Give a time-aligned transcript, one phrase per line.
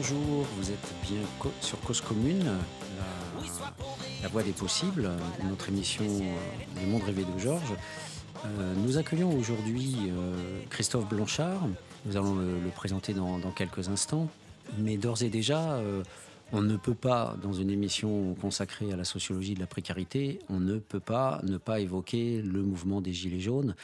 [0.00, 1.18] Bonjour, vous êtes bien
[1.60, 2.44] sur Cause Commune,
[4.22, 5.10] la, voie des possibles,
[5.42, 6.04] notre émission
[6.80, 7.74] Le monde rêvé de Georges.
[8.44, 11.66] Euh, nous accueillons aujourd'hui euh, Christophe Blanchard.
[12.06, 14.28] Nous allons le, présenter dans, quelques instants.
[14.78, 16.04] Mais d'ores et déjà, euh,
[16.52, 20.60] on ne peut pas, dans une émission consacrée à la sociologie de la précarité, on
[20.60, 23.74] ne peut pas ne pas évoquer le mouvement des Gilets jaunes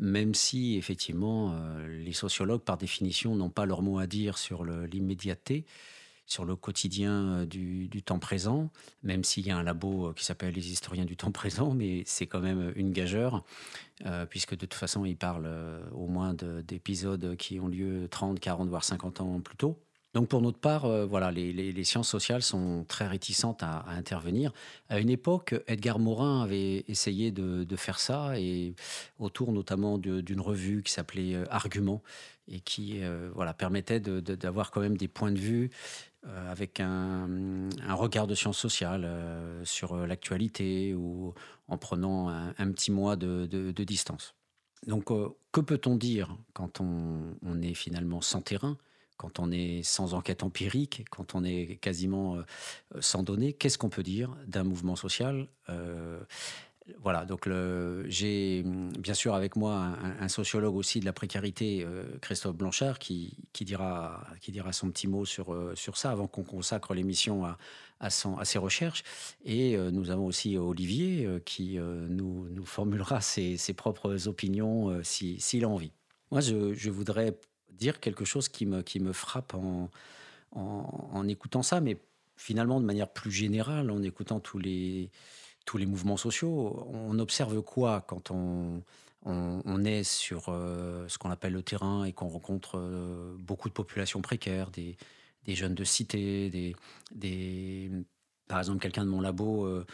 [0.00, 4.64] même si effectivement euh, les sociologues, par définition, n'ont pas leur mot à dire sur
[4.64, 5.64] l'immédiateté,
[6.26, 8.70] sur le quotidien euh, du, temps présent,
[9.02, 12.02] même s'il y a un labo euh, qui s'appelle les historiens du temps présent, mais
[12.04, 13.44] c'est quand même une gageure,
[14.28, 15.50] puisque de toute façon, ils parlent
[15.92, 19.78] au moins d'épisodes qui ont lieu 30, 40, voire 50 ans plus tôt.
[20.16, 24.50] Donc pour notre part, euh, voilà, les, sciences sociales sont très réticentes à, intervenir.
[24.88, 28.74] À une époque, Edgar Morin avait essayé de, faire ça, et
[29.18, 32.02] autour notamment d'une revue qui s'appelait euh, Argument,
[32.48, 35.70] et qui euh, voilà, permettait d'avoir quand même des points de vue
[36.48, 39.06] avec un, regard de sciences sociales
[39.64, 41.34] sur l'actualité ou
[41.68, 44.34] en prenant un, petit mois de, distance.
[44.86, 45.12] Donc
[45.52, 48.78] que peut-on dire quand on est finalement sans terrain?
[49.16, 52.42] Quand on est sans enquête empirique, quand on est quasiment euh,
[53.00, 56.20] sans données, qu'est-ce qu'on peut dire d'un mouvement social euh,
[57.00, 57.48] voilà, donc
[58.06, 63.36] j'ai bien sûr avec moi un, sociologue aussi de la précarité, euh, Christophe Blanchard, qui,
[63.62, 67.58] dira, qui dira son petit mot sur, sur ça avant qu'on consacre l'émission à,
[67.98, 69.02] à, ses recherches.
[69.44, 75.68] Et nous avons aussi Olivier qui nous, nous formulera ses, propres opinions s'il si, a
[75.68, 75.90] envie.
[76.30, 77.36] Moi, je, je voudrais
[77.76, 79.90] dire quelque chose qui me, qui me frappe en,
[80.52, 81.98] en, écoutant ça, mais
[82.36, 85.10] finalement de manière plus générale, en écoutant tous les,
[85.64, 86.86] tous les mouvements sociaux.
[86.92, 88.82] On observe quoi quand on,
[89.24, 93.74] on, est sur euh, ce qu'on appelle le terrain et qu'on rencontre euh, beaucoup de
[93.74, 94.96] populations précaires, des,
[95.44, 96.76] des jeunes de cité, des,
[97.12, 97.90] des,
[98.48, 99.84] par exemple quelqu'un de mon labo euh,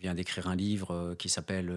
[0.00, 1.72] vient d'écrire un livre qui s'appelle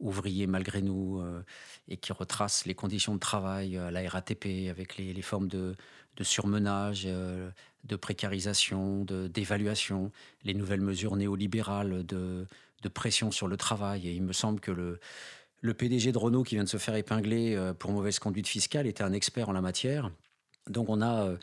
[0.00, 1.44] ouvriers malgré nous euh,
[1.88, 5.76] et qui retrace les conditions de travail à la RATP avec les, formes de,
[6.22, 7.50] surmenage, euh,
[7.84, 10.10] de précarisation, d'évaluation,
[10.44, 12.46] les nouvelles mesures néolibérales de,
[12.92, 14.08] pression sur le travail.
[14.08, 14.98] Et il me semble que le,
[15.60, 18.86] le PDG de Renault qui vient de se faire épingler euh, pour mauvaise conduite fiscale
[18.86, 20.10] était un expert en la matière.
[20.68, 21.34] Donc on a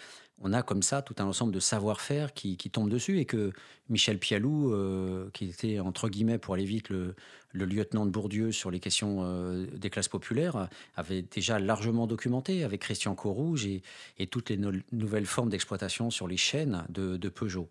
[0.41, 3.51] on a comme ça tout un ensemble de savoir-faire qui, tombe dessus et que
[3.89, 7.15] Michel Pialou, euh, qui était entre guillemets pour aller vite le,
[7.53, 12.81] lieutenant de Bourdieu sur les questions euh, des classes populaires, avait déjà largement documenté avec
[12.81, 14.59] Christian Corouge et, toutes les
[14.91, 17.69] nouvelles formes d'exploitation sur les chaînes de, Peugeot.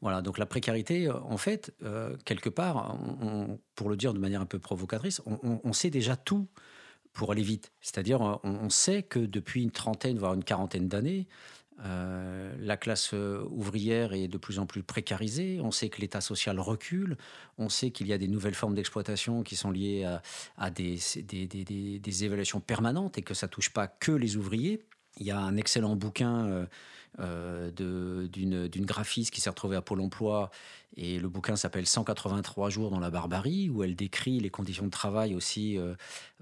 [0.00, 2.98] Voilà, donc la précarité, en fait, euh, quelque part,
[3.74, 6.48] pour le dire de manière un peu provocatrice, on, sait déjà tout
[7.12, 7.72] pour aller vite.
[7.80, 11.28] C'est-à-dire, on, sait que depuis une trentaine, voire une quarantaine d'années,
[11.84, 15.60] euh, la classe euh, ouvrière est de plus en plus précarisée.
[15.62, 17.16] On sait que l'État social recule.
[17.58, 20.04] On sait qu'il y a des nouvelles formes d'exploitation qui sont liées
[20.56, 24.84] à, des, des, évaluations permanentes et que ça touche pas que les ouvriers.
[25.18, 26.66] Il y a un excellent bouquin
[27.18, 30.50] euh, euh, d'une graphiste qui s'est retrouvée à Pôle emploi,
[30.96, 34.90] et le bouquin s'appelle 183 jours dans la barbarie, où elle décrit les conditions de
[34.90, 35.94] travail aussi euh,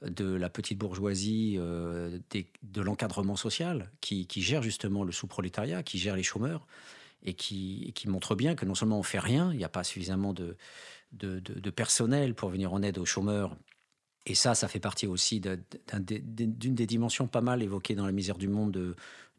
[0.02, 6.22] de la petite bourgeoisie, de l'encadrement social, qui, gère justement le sous-prolétariat, qui gère les
[6.22, 6.66] chômeurs,
[7.24, 9.84] et qui, qui, montre bien que non seulement on fait rien, il n'y a pas
[9.84, 10.56] suffisamment de,
[11.12, 13.56] de, personnel pour venir en aide aux chômeurs.
[14.26, 18.38] Et ça, ça fait partie aussi d'une des dimensions pas mal évoquées dans La misère
[18.38, 18.94] du monde de,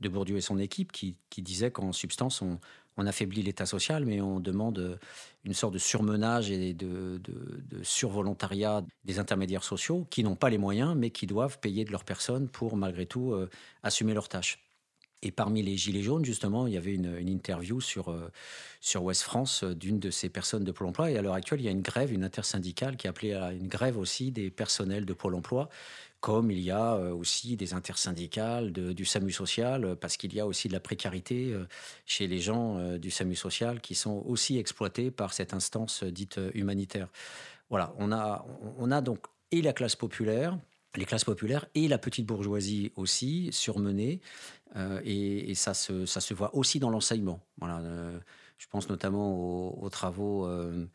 [0.09, 2.59] Bourdieu et son équipe, qui, disait qu'en substance, on,
[2.97, 4.99] affaiblit l'État social, mais on demande
[5.43, 10.59] une sorte de surmenage et de, de survolontariat des intermédiaires sociaux qui n'ont pas les
[10.59, 13.49] moyens, mais qui doivent payer de leur personne pour, malgré tout, euh,
[13.81, 14.59] assumer leurs tâches.
[15.23, 18.31] Et parmi les Gilets jaunes, justement, il y avait une, interview sur, euh,
[18.79, 21.11] sur Ouest France euh, d'une de ces personnes de Pôle emploi.
[21.11, 23.67] Et à l'heure actuelle, il y a une grève, une intersyndicale qui appelée à une
[23.67, 25.69] grève aussi des personnels de Pôle emploi,
[26.21, 30.47] comme il y a euh, aussi des intersyndicales du SAMU social, parce qu'il y a
[30.47, 31.55] aussi de la précarité
[32.05, 37.09] chez les gens du SAMU social qui sont aussi exploités par cette instance dite humanitaire.
[37.69, 38.45] Voilà, on a,
[38.77, 39.19] on a donc
[39.51, 40.57] et la classe populaire,
[40.95, 44.19] les classes populaires et la petite bourgeoisie aussi surmenée.
[44.75, 47.41] Euh, et, ça, se, voit aussi dans l'enseignement.
[47.59, 48.19] Voilà, euh,
[48.57, 50.85] je pense notamment aux, travaux euh,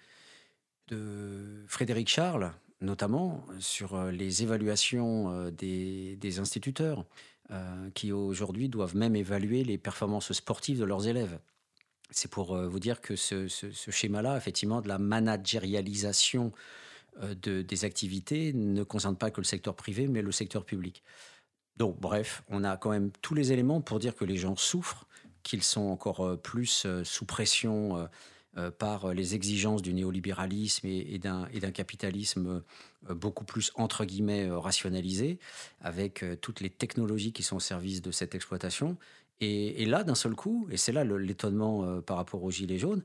[0.88, 7.04] de Frédéric Charles, notamment sur les évaluations des, instituteurs,
[7.94, 11.38] qui aujourd'hui doivent même évaluer les performances sportives de leurs élèves.
[12.10, 16.60] C'est pour vous dire que ce, ce, schéma-là, effectivement, de la managérialisation euh,
[17.22, 21.02] de, des activités ne concerne pas que le secteur privé, mais le secteur public.
[21.76, 25.06] Donc, bref, on a quand même tous les éléments pour dire que les gens souffrent,
[25.42, 28.08] qu'ils sont encore plus sous pression
[28.78, 32.62] par les exigences du néolibéralisme et, d'un capitalisme
[33.10, 35.38] beaucoup plus, entre guillemets, rationalisé,
[35.80, 38.96] avec toutes les technologies qui sont au service de cette exploitation.
[39.40, 43.04] Et, là, d'un seul coup, et c'est là l'étonnement par rapport aux Gilets jaunes,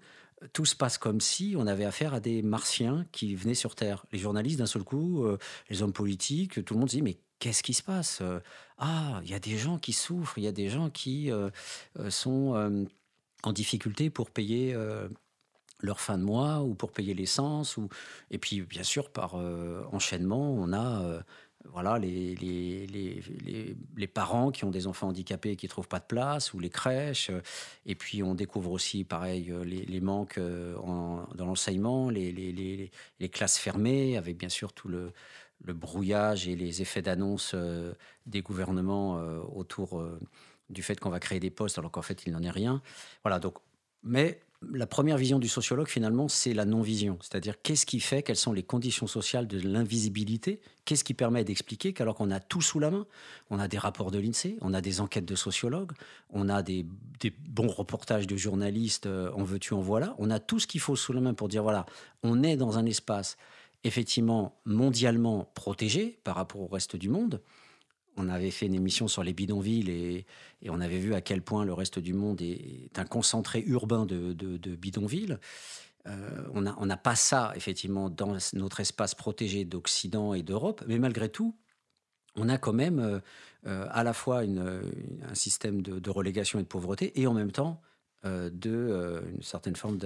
[0.54, 4.06] tout se passe comme si on avait affaire à des martiens qui venaient sur Terre.
[4.12, 5.38] Les journalistes, d'un seul coup, euh,
[5.70, 8.20] les hommes politiques, tout le monde se dit mais qu'est-ce qui se passe?
[8.22, 8.40] Euh,
[8.78, 11.50] Ah, il y a des gens qui souffrent, il y a des gens qui euh,
[12.10, 12.86] sont
[13.44, 14.76] en difficulté pour payer
[15.80, 17.78] leur fin de mois ou pour payer l'essence.
[17.78, 17.90] Ou...
[18.32, 19.36] Et puis, bien sûr, par
[19.94, 21.24] enchaînement, on a
[21.70, 22.88] voilà, les, les,
[23.96, 26.60] les, parents qui ont des enfants handicapés et qui ne trouvent pas de place, ou
[26.60, 27.32] les crèches.
[27.86, 32.92] Et puis on découvre aussi, pareil, les, manques euh, dans l'enseignement, les,
[33.32, 35.14] classes fermées, avec bien sûr tout le,
[35.62, 37.94] brouillage et les effets d'annonce euh,
[38.26, 40.04] des gouvernements euh, autour
[40.70, 42.82] du fait qu'on va créer des postes alors qu'en fait il n'en est rien.
[43.24, 43.58] Voilà, donc,
[44.04, 47.18] mais la première vision du sociologue, finalement, c'est la non-vision.
[47.22, 50.62] C'est-à-dire, qu'est-ce qui fait, quelles sont les conditions sociales de l'invisibilité?
[50.86, 53.08] Qu'est-ce qui permet d'expliquer qu'alors qu'on a tout sous la main,
[53.50, 55.94] on a des rapports de l'INSEE, on a des enquêtes de sociologues,
[56.30, 56.86] on a des,
[57.50, 60.96] bons reportages de journalistes, euh, en veux-tu, en voilà, on a tout ce qu'il faut
[60.96, 61.86] sous la main pour dire, voilà,
[62.24, 63.38] on est dans un espace
[63.84, 67.42] effectivement mondialement protégé par rapport au reste du monde,
[68.18, 70.26] on avait fait une émission sur les bidonvilles et,
[70.70, 74.76] on avait vu à quel point le reste du monde est, un concentré urbain de,
[74.76, 75.38] bidonvilles.
[76.08, 81.30] Euh, on n'a pas ça, effectivement, dans notre espace protégé d'Occident et d'Europe, mais malgré
[81.30, 81.56] tout,
[82.36, 83.20] on a quand même euh,
[83.68, 87.82] euh, à la fois un système de, relégation et de pauvreté et en même temps
[88.24, 89.98] de, une certaine forme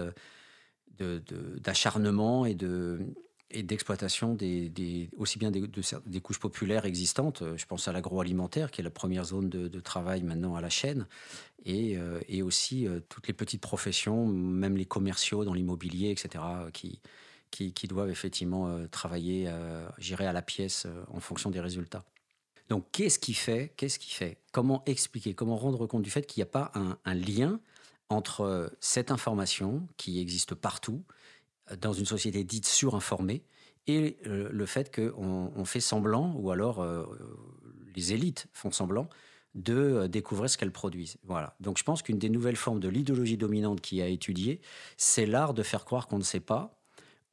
[0.98, 3.00] d'acharnement et de,
[3.52, 7.42] et d'exploitation des, aussi bien des, couches populaires existantes.
[7.42, 10.70] Euh, je pense à l'agroalimentaire, qui est la première zone de, travail maintenant à la
[10.70, 11.08] chaîne,
[11.64, 16.44] et, euh, aussi euh, toutes les petites professions, même les commerciaux dans l'immobilier, etc.,
[16.74, 17.02] qui,
[17.52, 19.50] qui, doivent effectivement travailler,
[19.98, 22.04] gérer à la pièce en fonction des résultats.
[22.68, 26.42] Donc, qu'est-ce qui fait Qu'est-ce qui fait Comment expliquer Comment rendre compte du fait qu'il
[26.42, 27.62] n'y a pas un lien
[28.10, 31.06] entre cette information qui existe partout
[31.80, 33.44] dans une société dite surinformée
[33.88, 37.06] et euh, le fait qu'on on fait semblant, ou alors euh,
[37.96, 39.08] les élites font semblant,
[39.54, 41.18] de euh, découvrir ce qu'elles produisent.
[41.24, 41.56] Voilà.
[41.60, 44.60] Donc je pense qu'une des nouvelles formes de l'idéologie dominante qui a étudié,
[44.98, 46.80] c'est l'art de faire croire qu'on ne sait pas,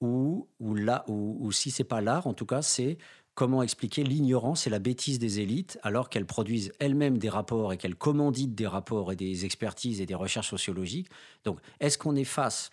[0.01, 2.99] ou, ou, là, ou, ou si c'est pas l'art, en tout cas, c'est
[3.35, 7.79] comment expliquer l'ignorance et la bêtise des élites alors qu'elles produisent elles-mêmes des rapports et
[7.79, 11.09] qu'elles commanditent des rapports et des expertises et des recherches sociologiques.
[11.45, 12.71] Donc, est-ce qu'on est face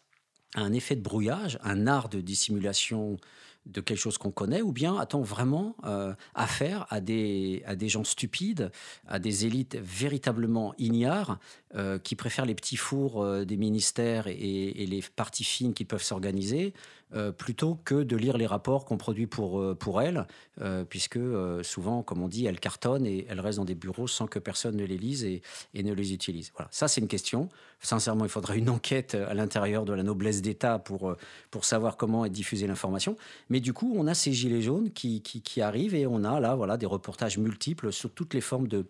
[0.55, 3.17] un effet de brouillage, un art de dissimulation
[3.65, 7.87] de quelque chose qu'on connaît, ou bien a-t-on vraiment euh, affaire à des, à des
[7.87, 8.71] gens stupides,
[9.07, 11.39] à des élites véritablement ignares,
[11.75, 15.85] euh, qui préfèrent les petits fours euh, des ministères et, et, les parties fines qui
[15.85, 16.73] peuvent s'organiser,
[17.15, 20.27] euh, plutôt que de lire les rapports qu'on produit pour, euh, pour elles,
[20.61, 21.17] euh, puisque
[21.63, 24.75] souvent, comme on dit, elles cartonnent et elles restent dans des bureaux sans que personne
[24.75, 25.41] ne les lise et,
[25.73, 26.51] ne les utilise.
[26.56, 27.50] Voilà, ça c'est une question.
[27.79, 31.16] Sincèrement, il faudrait une enquête à l'intérieur de la noblesse d'État pour,
[31.49, 33.18] pour savoir comment est diffusée l'information.
[33.49, 36.39] Mais du coup, on a ces gilets jaunes qui, qui, qui arrivent et on a
[36.39, 38.85] là voilà, des reportages multiples sur toutes les formes de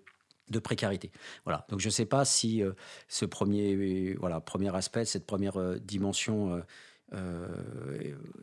[0.50, 1.12] de précarité.
[1.46, 1.68] Voilà.
[1.70, 2.64] Donc je ne sais pas si
[3.08, 6.64] ce premier, voilà, premier aspect, cette première dimension
[7.14, 7.48] euh,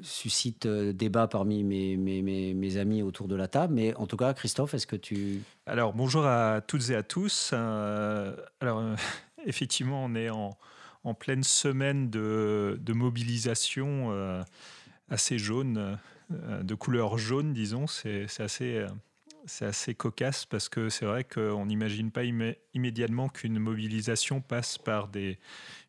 [0.02, 3.74] suscite euh, débat parmi mes, amis autour de la table.
[3.74, 5.40] Mais en tout cas, Christophe, est-ce que tu...
[5.66, 7.50] Alors, bonjour à toutes et à tous.
[7.52, 8.82] Euh, alors,
[9.46, 10.56] effectivement, on est en,
[11.20, 14.44] pleine semaine de, de mobilisation
[15.08, 15.96] assez jaune,
[16.30, 17.86] de couleur jaune, disons.
[17.86, 18.84] C'est assez
[19.46, 22.24] c'est assez cocasse parce que c'est vrai qu'on n'imagine pas
[22.74, 25.38] immédiatement qu'une mobilisation passe par des,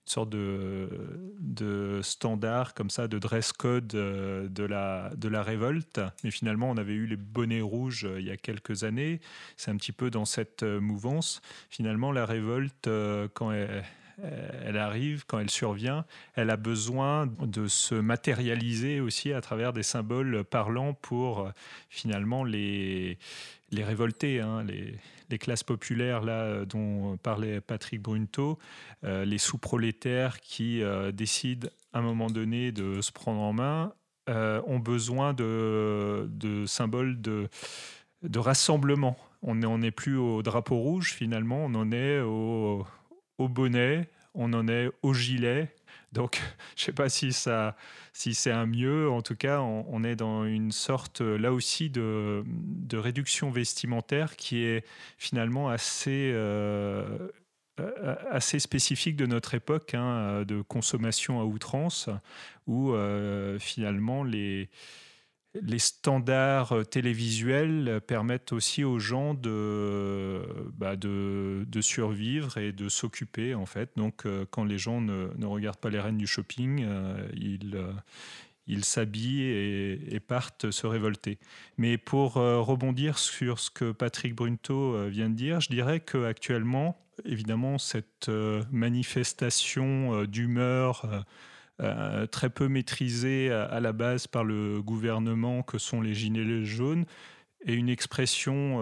[0.10, 6.00] sorte de, standard comme ça, de dress code euh, de la, de la révolte.
[6.24, 9.20] Mais finalement, on avait eu les bonnets rouges euh, il y a quelques années.
[9.56, 11.42] C'est un petit peu dans cette euh, mouvance.
[11.70, 12.90] Finalement, la révolte,
[13.34, 13.84] quand elle,
[14.66, 19.84] elle arrive, quand elle survient, elle a besoin de se matérialiser aussi à travers des
[19.84, 21.52] symboles parlants pour
[21.90, 23.20] finalement les,
[23.72, 28.58] les révoltés, hein, les, classes populaires là, euh, dont parlait Patrick Brunto,
[29.04, 33.94] euh, les sous-prolétaires qui euh, décident à un moment donné de se prendre en main,
[34.30, 36.28] ont besoin de,
[36.68, 37.50] symboles de,
[38.36, 39.18] rassemblement.
[39.42, 42.86] On n'est plus au drapeau rouge finalement, on en est au
[43.40, 45.74] bonnet, on en est au gilet,
[46.18, 46.42] donc,
[46.76, 47.76] je ne sais pas si, ça,
[48.12, 49.10] si c'est un mieux.
[49.10, 52.44] En tout cas, on, est dans une sorte, là aussi, de,
[52.94, 54.84] réduction vestimentaire qui est
[55.20, 57.30] finalement assez, euh,
[58.32, 62.10] assez spécifique de notre époque, hein, de consommation à outrance,
[62.66, 62.96] où
[63.60, 64.70] finalement les,
[65.62, 70.42] les standards télévisuels permettent aussi aux gens de,
[70.74, 73.92] bah de, de, survivre et de s'occuper en fait.
[73.96, 76.86] Donc quand les gens ne, ne, regardent pas les reines du shopping,
[77.36, 77.78] ils,
[78.68, 81.40] ils s'habillent et, partent se révolter.
[81.78, 86.02] Mais pour euh, rebondir sur ce que Patrick Brunto euh, vient de dire, je dirais
[86.02, 91.26] qu'actuellement, évidemment, cette euh, manifestation d'humeur
[92.32, 97.06] très peu maîtrisée à, la base par le gouvernement que sont les gilets jaunes
[97.66, 98.80] est une expression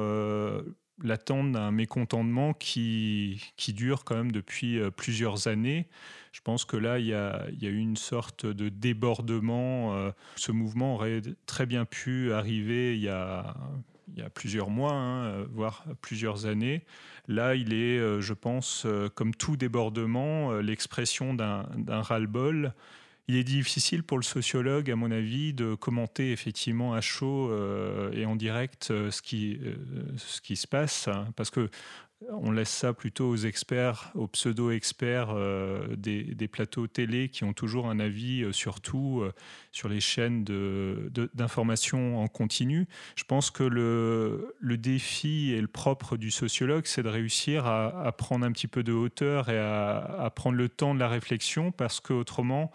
[1.04, 5.88] latente d'un mécontentement qui, qui dure quand même depuis plusieurs années.
[6.36, 9.96] Je pense que là, il y a, eu une sorte de débordement.
[9.96, 13.56] Euh, ce mouvement aurait très bien pu arriver il y a,
[14.34, 16.84] plusieurs mois, hein, voire plusieurs années.
[17.28, 22.74] Là, il est, euh, je pense, euh, comme tout débordement, l'expression d'un ras-le-bol.
[23.28, 27.52] Il est difficile pour le sociologue, à mon avis, de commenter effectivement à chaud
[28.14, 29.60] et en direct ce qui,
[30.18, 31.72] ce qui se passe, hein, parce que
[32.32, 37.90] on laisse ça plutôt aux experts, aux pseudo-experts euh, des, plateaux télé qui ont toujours
[37.90, 39.34] un avis euh, sur tout, euh,
[39.72, 40.44] sur les chaînes
[41.34, 42.88] d'information en continu.
[43.16, 48.46] Je pense que le, défi et le propre du sociologue, c'est de réussir à, prendre
[48.46, 52.72] un petit peu de hauteur et à, prendre le temps de la réflexion parce qu'autrement,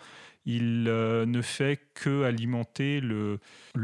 [0.46, 3.38] il ne fait que alimenter le,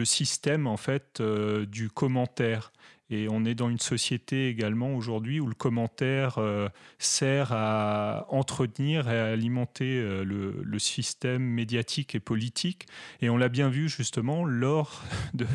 [0.05, 2.73] système en fait du commentaire.
[3.09, 9.09] Et on est dans une société également aujourd'hui où le commentaire euh, sert à entretenir
[9.09, 12.87] et à alimenter euh, le, système médiatique et politique.
[13.23, 15.03] Et on l'a bien vu justement lors
[15.35, 15.47] de,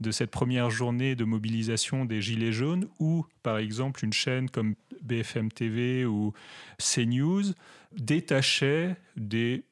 [0.00, 4.74] de, cette première journée de mobilisation des Gilets jaunes, où par exemple une chaîne comme
[5.02, 6.32] BFM TV ou
[6.78, 7.54] CNews
[7.96, 9.64] détachait des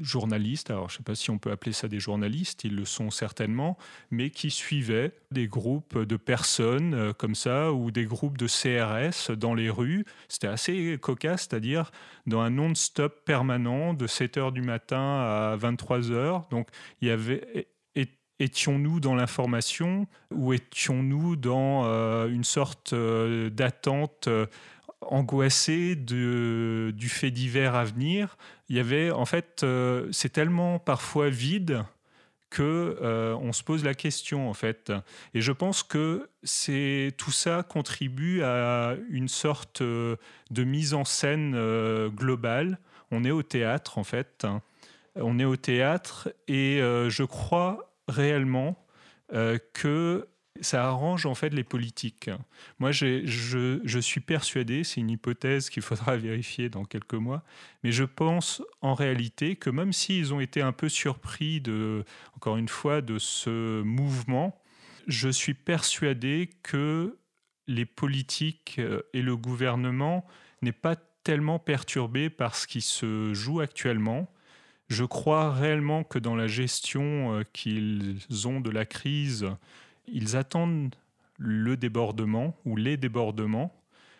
[0.00, 2.84] journalistes, alors je ne sais pas si on peut appeler ça des journalistes, ils le
[2.84, 3.76] sont certainement,
[4.10, 9.36] mais qui suivaient des groupes de personnes euh, comme ça, ou des groupes de CRS
[9.36, 10.04] dans les rues.
[10.28, 11.90] C'était assez cocasse, c'est-à-dire
[12.26, 16.50] dans un non-stop permanent de 7 h du matin à 23 h.
[16.50, 16.68] Donc
[17.00, 17.68] il y avait
[18.40, 24.28] étions-nous dans l'information ou étions-nous dans euh, une sorte euh, d'attente
[25.02, 28.36] angoissée de, du fait divers à venir
[28.70, 31.82] il y avait en fait, euh, c'est tellement parfois vide
[32.50, 34.92] que euh, on se pose la question en fait.
[35.34, 40.16] Et je pense que c'est tout ça contribue à une sorte euh,
[40.52, 41.56] de mise en scène
[42.10, 42.78] globale.
[43.10, 44.46] On est au théâtre en fait.
[45.16, 48.86] On est au théâtre et je crois réellement
[49.72, 50.28] que
[50.60, 52.30] ça arrange en fait les politiques.
[52.78, 57.42] Moi, je, suis persuadé, c'est une hypothèse qu'il faudra vérifier dans quelques mois,
[57.82, 62.04] mais je pense en réalité que même s'ils ont été un peu surpris de,
[62.36, 64.60] encore une fois, de ce mouvement,
[65.06, 67.18] je suis persuadé que
[67.66, 70.26] les politiques euh, et le gouvernement
[70.62, 74.32] n'est pas tellement perturbé par ce qui se joue actuellement.
[74.88, 79.46] Je crois réellement que dans la gestion euh, qu'ils ont de la crise,
[80.12, 80.94] ils attendent
[81.38, 83.74] le débordement ou les débordements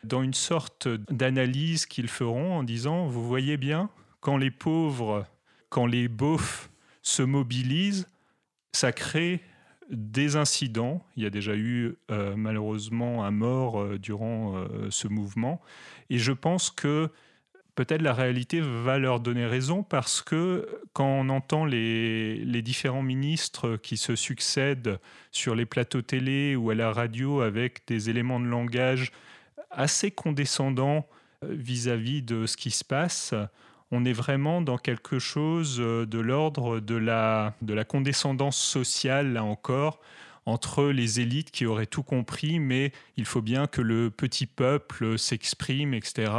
[0.04, 5.26] dans une sorte d'analyse qu'ils feront en disant, vous voyez bien, quand les pauvres,
[5.68, 6.70] quand les beaufs
[7.02, 8.08] se mobilisent,
[8.72, 9.42] ça crée
[9.90, 11.04] des incidents.
[11.16, 15.60] Il y a déjà eu euh, malheureusement un mort euh, durant euh, ce mouvement.
[16.08, 17.10] Et je pense que
[17.80, 23.78] peut-être la réalité va leur donner raison parce que quand on entend les, différents ministres
[23.78, 24.98] qui se succèdent
[25.32, 29.12] sur les plateaux télé ou à la radio avec des éléments de langage
[29.70, 31.06] assez condescendants
[31.42, 33.32] euh, vis-à-vis de ce qui se passe,
[33.90, 39.42] on est vraiment dans quelque chose de l'ordre de la, de la condescendance sociale, là
[39.42, 40.00] encore,
[40.46, 45.18] entre les élites qui auraient tout compris, mais il faut bien que le petit peuple
[45.18, 46.32] s'exprime, etc.,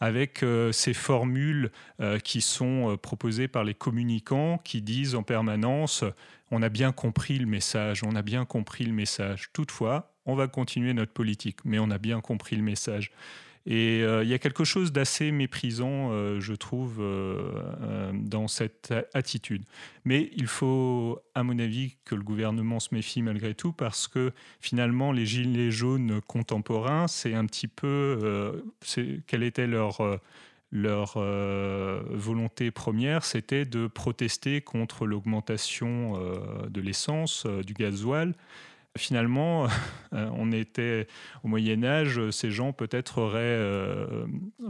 [0.00, 1.70] avec euh, ces formules
[2.00, 6.04] euh, qui sont euh, proposées par les communicants qui disent en permanence
[6.50, 9.48] on a bien compris le message, on a bien compris le message.
[9.52, 13.10] Toutefois, on va continuer notre politique, mais on a bien compris le message.
[13.66, 18.92] Et euh, il y a quelque chose d'assez méprisant, euh, je trouve, euh, dans cette
[19.14, 19.64] attitude.
[20.04, 24.32] Mais il faut, à mon avis, que le gouvernement se méfie malgré tout, parce que
[24.60, 28.62] finalement, les gilets jaunes contemporains, c'est un petit peu...
[29.26, 30.20] quelle était leur
[30.76, 31.18] leur
[32.10, 36.18] volonté première, c'était de protester contre l'augmentation
[36.68, 38.34] de l'essence, du gasoil,
[38.96, 39.66] Finalement,
[40.12, 41.06] on était
[41.42, 43.60] au Moyen Âge, ces gens peut-être auraient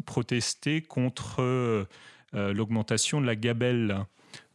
[0.07, 1.87] protesté contre
[2.33, 3.99] l'augmentation de la gabelle.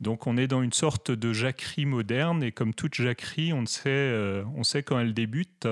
[0.02, 4.44] Donc on est dans une sorte de jacquerie moderne et comme toute jacquerie, on sait,
[4.56, 5.68] on sait quand elle débute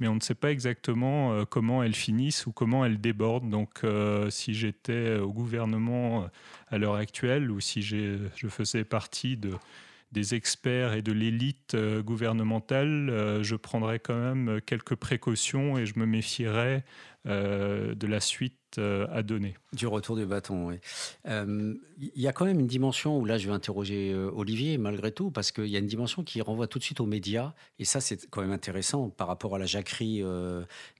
[0.00, 3.48] mais on ne sait pas exactement euh, comment elles finissent ou comment elles débordent.
[3.48, 6.26] Donc, euh, si j'étais au gouvernement euh,
[6.68, 9.52] à l'heure actuelle ou si je faisais partie de,
[10.14, 16.06] des experts et de l'élite gouvernementale, je prendrais quand même quelques précautions et je me
[16.06, 16.84] méfierais
[17.26, 19.56] de la suite euh, à donner.
[19.72, 20.76] Du retour du bâton.
[21.26, 24.78] Euh, il y a quand même une dimension où là, je vais interroger euh, Olivier,
[24.78, 27.54] malgré tout, parce qu'il y a une dimension qui renvoie tout de suite aux médias,
[27.78, 30.22] et ça, c'est quand même intéressant par rapport à la jacquerie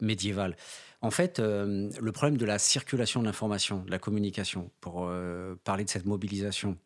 [0.01, 0.57] médiévale.
[1.01, 5.11] En fait, le problème de la circulation de l'information, de la communication, pour
[5.65, 6.77] parler de cette mobilisation,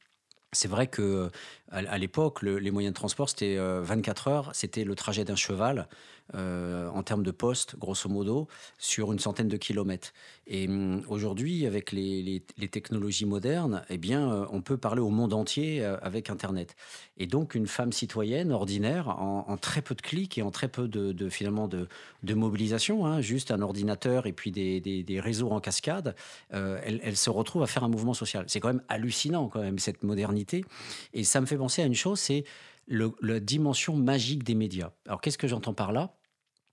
[0.52, 1.30] c'est vrai que
[1.70, 5.88] à, l'époque, les moyens de transport, c'était 24 heures, c'était le trajet d'un cheval.
[6.34, 10.12] Euh, en termes de postes, grosso modo, sur une centaine de kilomètres.
[10.46, 15.32] Et hum, aujourd'hui, avec les, technologies modernes, eh bien, euh, on peut parler au monde
[15.32, 16.76] entier euh, avec Internet.
[17.16, 20.86] Et donc, une femme citoyenne ordinaire, en, très peu de clics et en très peu
[20.86, 21.88] de, finalement de,
[22.34, 26.14] mobilisation, hein, juste un ordinateur et puis des, réseaux en cascade,
[26.50, 28.44] elle, se retrouve à faire un mouvement social.
[28.46, 30.64] C'est quand même hallucinant, quand même, cette modernité.
[31.12, 32.44] Et ça me fait penser à une chose, c'est
[32.88, 34.92] la dimension magique des médias.
[35.06, 36.14] Alors, qu'est-ce que j'entends par là?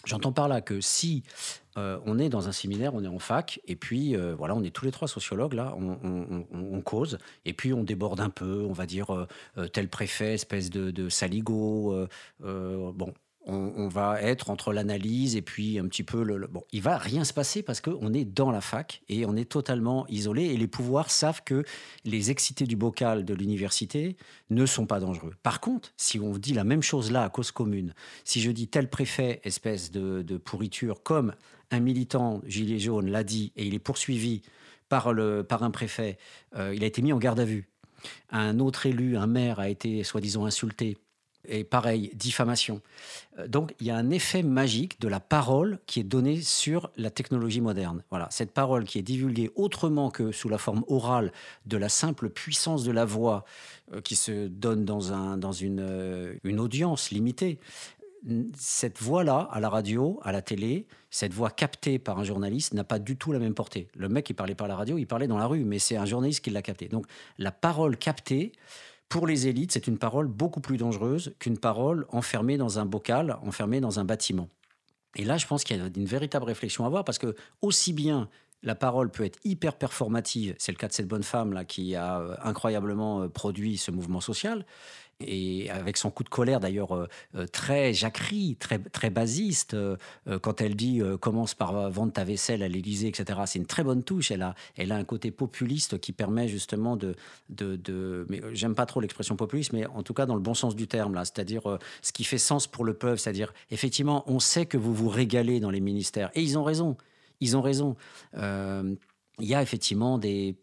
[0.05, 1.23] J'entends par là que si
[1.77, 4.63] euh, on est dans un séminaire, on est en fac, et puis euh, voilà, on
[4.63, 8.71] est tous les trois sociologues là, on, cause, et puis on déborde un peu, on
[8.71, 12.07] va dire euh, tel préfet, espèce de, de saligo,
[12.39, 13.13] bon,
[13.47, 17.23] on, va être entre l'analyse et puis un petit peu le, bon il va rien
[17.23, 20.67] se passer parce qu'on est dans la fac et on est totalement isolé et les
[20.67, 21.63] pouvoirs savent que
[22.03, 24.17] les excités du bocal de l'université
[24.49, 25.33] ne sont pas dangereux.
[25.43, 28.67] Par contre si on dit la même chose là à cause commune si je dis
[28.67, 31.33] tel préfet espèce de, pourriture comme
[31.71, 34.41] un militant gilet jaune l'a dit et il est poursuivi
[34.89, 36.17] par, le, par un préfet
[36.55, 37.69] euh, il a été mis en garde à vue.
[38.29, 40.97] Un autre élu, un maire, a été soi-disant insulté
[41.47, 42.81] et pareil, diffamation.
[43.39, 46.91] Euh, donc il y a un effet magique de la parole qui est donnée sur
[46.97, 48.03] la technologie moderne.
[48.09, 51.31] Voilà, cette parole qui est divulguée autrement que sous la forme orale
[51.65, 53.45] de la simple puissance de la voix
[53.93, 57.59] euh, qui se donne dans, un, dans une, euh, une audience limitée.
[58.57, 62.83] Cette voix-là, à la radio, à la télé, cette voix captée par un journaliste n'a
[62.83, 63.87] pas du tout la même portée.
[63.95, 66.05] Le mec, il parlait par la radio, il parlait dans la rue, mais c'est un
[66.05, 66.87] journaliste qui l'a capté.
[66.87, 67.05] Donc
[67.37, 68.51] la parole captée,
[69.09, 73.37] pour les élites, c'est une parole beaucoup plus dangereuse qu'une parole enfermée dans un bocal,
[73.43, 74.49] enfermée dans un bâtiment.
[75.15, 77.93] Et là, je pense qu'il y a une véritable réflexion à avoir parce que aussi
[77.93, 78.29] bien
[78.63, 81.95] la parole peut être hyper performative, c'est le cas de cette bonne femme là qui
[81.95, 84.65] a euh, incroyablement euh, produit ce mouvement social,
[85.21, 89.95] et avec son coup de colère d'ailleurs euh, euh, très jacquerie, très, très basiste, euh,
[90.41, 93.39] quand elle dit commence par vendre ta vaisselle à l'Élysée, etc.
[93.45, 94.31] C'est une très bonne touche.
[94.31, 97.15] Elle a, elle a un côté populiste qui permet justement de.
[98.29, 100.87] mais j'aime pas trop l'expression populiste, mais en tout cas dans le bon sens du
[100.87, 104.77] terme, là, c'est-à-dire ce qui fait sens pour le peuple, c'est-à-dire effectivement, on sait que
[104.77, 106.31] vous vous régalez dans les ministères.
[106.35, 106.97] Et ils ont raison.
[107.39, 107.95] Ils ont raison.
[108.33, 108.97] Il
[109.39, 110.55] y a effectivement des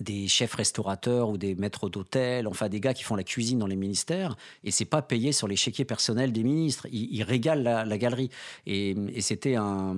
[0.00, 3.66] des chefs restaurateurs ou des maîtres d'hôtel, enfin des gars qui font la cuisine dans
[3.66, 6.86] les ministères, et c'est pas payé sur les chéquiers personnels des ministres.
[6.90, 8.30] Ils, régalent la, galerie.
[8.66, 9.94] Et, c'était un,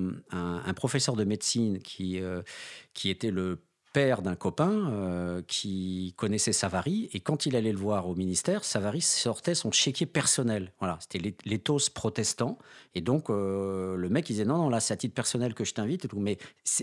[0.74, 2.42] professeur de médecine qui, euh,
[2.92, 3.58] qui était le
[3.96, 8.62] père d'un copain euh, qui connaissait Savary, et quand il allait le voir au ministère,
[8.62, 10.74] Savary sortait son chéquier personnel.
[10.80, 12.58] Voilà, c'était l'éthos protestant,
[12.94, 15.64] et donc euh, le mec il disait non, non, là c'est à titre personnel que
[15.64, 16.06] je t'invite,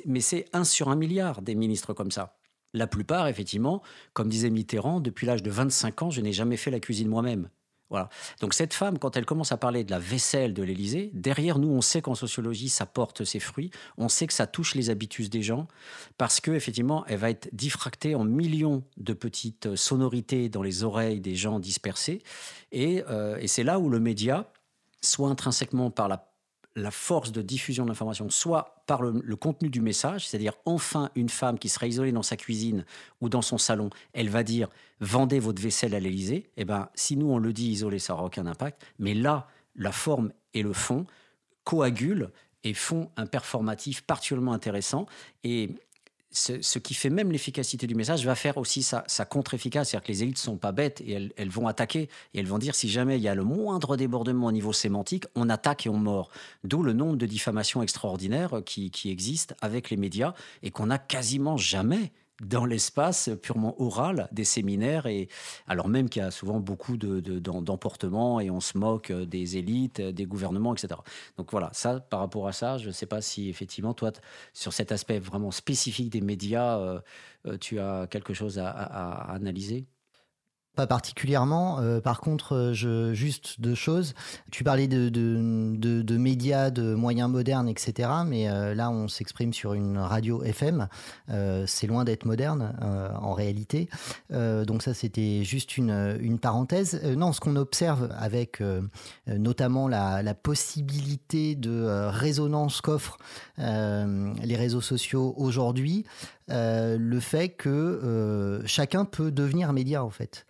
[0.07, 2.35] mais c'est un sur un milliard des ministres comme ça.
[2.73, 3.81] La plupart, effectivement,
[4.13, 7.49] comme disait Mitterrand, depuis l'âge de 25 ans, je n'ai jamais fait la cuisine moi-même.
[7.89, 8.09] Voilà.
[8.39, 11.69] Donc cette femme, quand elle commence à parler de la vaisselle de l'Élysée, derrière nous,
[11.69, 13.69] on sait qu'en sociologie, ça porte ses fruits.
[13.99, 15.67] On sait que ça touche les habitus des gens
[16.17, 21.21] parce que effectivement, elle va être diffractée en millions de petites sonorités dans les oreilles
[21.21, 22.23] des gens dispersés.
[22.71, 24.51] Et, euh, et c'est là où le média,
[25.01, 26.32] soit intrinsèquement par la
[26.75, 31.29] la force de diffusion de l'information, soit par le, contenu du message, c'est-à-dire enfin une
[31.29, 32.85] femme qui sera isolée dans sa cuisine
[33.21, 36.49] ou dans son salon, elle va dire vendez votre vaisselle à l'Élysée.
[36.57, 38.83] Eh ben, si nous on le dit isolé, ça n'aura aucun impact.
[38.99, 41.05] Mais là, la forme et le fond
[41.63, 42.31] coagulent
[42.63, 45.05] et font un performatif particulièrement intéressant.
[45.43, 45.69] Et
[46.33, 49.89] ce, qui fait même l'efficacité du message va faire aussi sa, contre-efficace.
[49.89, 52.75] C'est-à-dire que les élites sont pas bêtes et elles, vont attaquer et elles vont dire
[52.75, 55.97] si jamais il y a le moindre débordement au niveau sémantique, on attaque et on
[55.97, 56.29] mord.
[56.63, 61.57] D'où le nombre de diffamations extraordinaires qui, existent avec les médias et qu'on n'a quasiment
[61.57, 65.29] jamais dans l'espace purement oral des séminaires, et
[65.67, 70.01] alors même qu'il y a souvent beaucoup d'emportements de, et on se moque des élites,
[70.01, 71.01] des gouvernements, etc.
[71.37, 74.11] Donc voilà, ça, par rapport à ça, je ne sais pas si effectivement, toi,
[74.53, 76.99] sur cet aspect vraiment spécifique des médias, euh,
[77.47, 78.69] euh, tu as quelque chose à
[79.31, 79.87] analyser?
[80.75, 81.79] Pas particulièrement.
[81.79, 84.13] Euh, par contre, euh, juste deux choses.
[84.51, 88.09] Tu parlais de, de, de, médias, de moyens modernes, etc.
[88.25, 90.87] Mais euh, là, on s'exprime sur une radio FM.
[91.67, 92.73] c'est loin d'être moderne
[93.21, 93.89] en réalité.
[94.29, 97.01] donc ça, c'était juste une, une parenthèse.
[97.03, 98.61] non, ce qu'on observe avec
[99.27, 103.17] notamment la, la, possibilité de résonance qu'offrent
[103.57, 106.05] les réseaux sociaux aujourd'hui,
[106.47, 110.45] le fait que euh, chacun peut devenir média en fait.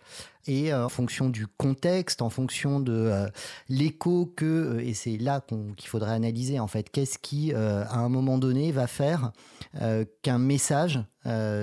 [0.46, 3.28] Et euh, en fonction du contexte, en fonction de
[3.68, 5.42] l'écho que, et c'est là
[5.76, 9.32] qu'il faudrait analyser en fait, qu'est-ce qui à un moment donné va faire
[10.22, 11.00] qu'un message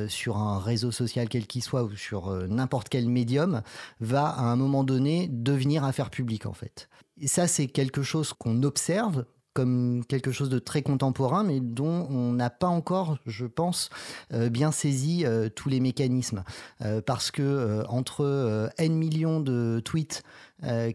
[0.07, 3.61] sur un réseau social quel qu'il soit ou sur n'importe quel médium
[3.99, 6.89] va à un moment donné devenir affaire publique en fait.
[7.19, 12.07] Et ça c'est quelque chose qu'on observe comme quelque chose de très contemporain, mais dont
[12.09, 13.89] on n'a pas encore, je pense,
[14.33, 16.43] euh, bien saisi euh, tous les mécanismes.
[16.81, 20.23] Euh, parce que entre N millions de tweets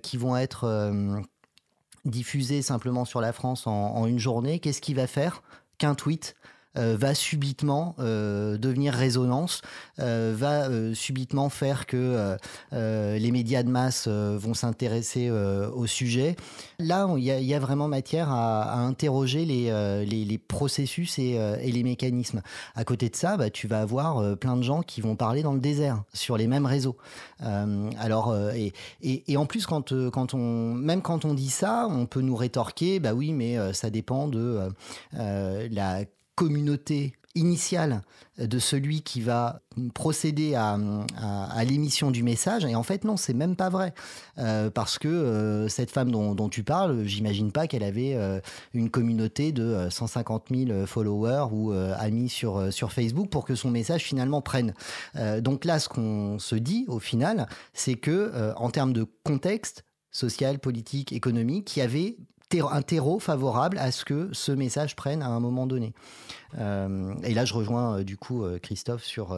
[0.03, 0.93] qui vont être
[2.05, 5.43] diffusés simplement sur la France en une journée, qu'est-ce qui va faire
[5.79, 6.37] qu'un tweet
[6.77, 9.63] va subitement euh, devenir résonance,
[9.99, 12.37] euh, va subitement faire que
[12.73, 16.37] les médias de masse vont s'intéresser au sujet.
[16.79, 22.43] Là, il y, a vraiment matière à, interroger les, processus et, les mécanismes.
[22.75, 25.53] À côté de ça, bah, tu vas avoir plein de gens qui vont parler dans
[25.53, 26.97] le désert sur les mêmes réseaux.
[27.41, 28.37] alors,
[29.03, 29.93] et, en plus, quand,
[30.35, 34.61] même quand on dit ça, on peut nous rétorquer, bah oui, mais ça dépend de
[35.13, 36.05] la
[36.37, 38.03] communauté initiale
[38.39, 39.61] de celui qui va
[39.95, 40.77] procéder à,
[41.65, 42.65] l'émission du message.
[42.65, 43.95] Et en fait, non, c'est même pas vrai.
[44.39, 48.41] Euh, parce que euh, cette femme dont, tu parles, j'imagine pas qu'elle avait euh,
[48.75, 54.03] une communauté de 150 000 followers ou amis sur, sur Facebook pour que son message
[54.03, 54.75] finalement prenne.
[55.41, 60.59] donc là, ce qu'on se dit au final, c'est que en termes de contexte, social,
[60.59, 62.17] politique, économique, il y avait
[62.55, 65.93] un terreau favorable à ce que ce message prenne à un moment donné.
[66.59, 69.37] Euh, et là, je rejoins euh, du coup euh, Christophe sur,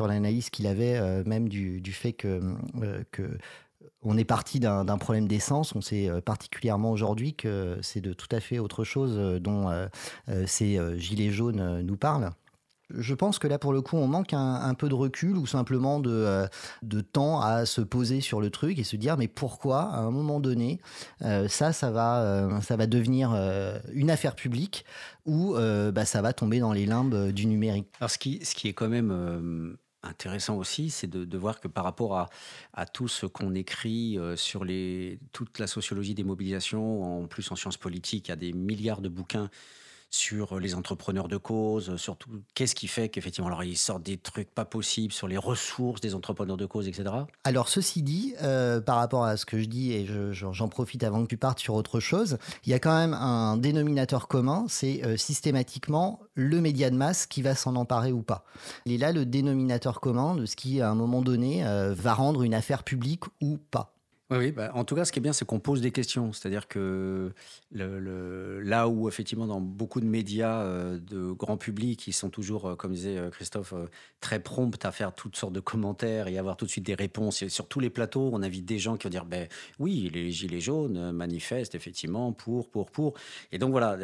[0.00, 2.40] l'analyse qu'il avait même du, du, fait que,
[3.10, 3.38] que
[4.02, 5.74] on est parti d'un problème d'essence.
[5.74, 9.68] On sait particulièrement aujourd'hui que c'est de tout à fait autre chose dont
[10.46, 12.30] ces gilets jaunes nous parlent.
[12.94, 16.00] Je pense que là, pour le coup, on manque un, peu de recul ou simplement
[16.00, 16.46] de,
[16.82, 20.10] de, temps à se poser sur le truc et se dire mais pourquoi, à un
[20.10, 20.80] moment donné,
[21.20, 23.32] ça, ça va, ça va devenir
[23.92, 24.84] une affaire publique
[25.26, 25.54] ou
[25.92, 27.88] bah, ça va tomber dans les limbes du numérique?
[28.00, 31.84] Alors, ce qui, ce qui est quand même intéressant aussi, c'est de, voir que par
[31.84, 32.28] rapport à,
[32.74, 37.56] à tout ce qu'on écrit sur les, toute la sociologie des mobilisations, en plus en
[37.56, 39.50] sciences politiques, il y a des milliards de bouquins
[40.10, 44.16] sur les entrepreneurs de cause, sur tout, qu'est-ce qui fait qu'effectivement, alors ils sortent des
[44.16, 47.04] trucs pas possibles sur les ressources des entrepreneurs de cause, etc.
[47.44, 51.22] Alors ceci dit, euh, par rapport à ce que je dis, et j'en profite avant
[51.22, 55.04] que tu partes sur autre chose, il y a quand même un dénominateur commun, c'est
[55.04, 58.44] euh, systématiquement le média de masse qui va s'en emparer ou pas.
[58.86, 62.14] Il est là le dénominateur commun de ce qui, à un moment donné, euh, va
[62.14, 63.94] rendre une affaire publique ou pas.
[64.32, 66.32] Oui, bah, en tout cas, ce qui est bien, c'est qu'on pose des questions.
[66.32, 67.32] C'est-à-dire que
[67.72, 72.76] là où, effectivement, dans beaucoup de médias euh, de grand public, ils sont toujours, euh,
[72.76, 73.74] comme disait euh, Christophe,
[74.20, 77.42] très prompts à faire toutes sortes de commentaires et avoir tout de suite des réponses.
[77.42, 79.48] Et sur tous les plateaux, on invite des gens qui vont dire ben,
[79.80, 83.14] oui, les Gilets jaunes manifestent effectivement pour, pour, pour.
[83.50, 83.96] Et donc voilà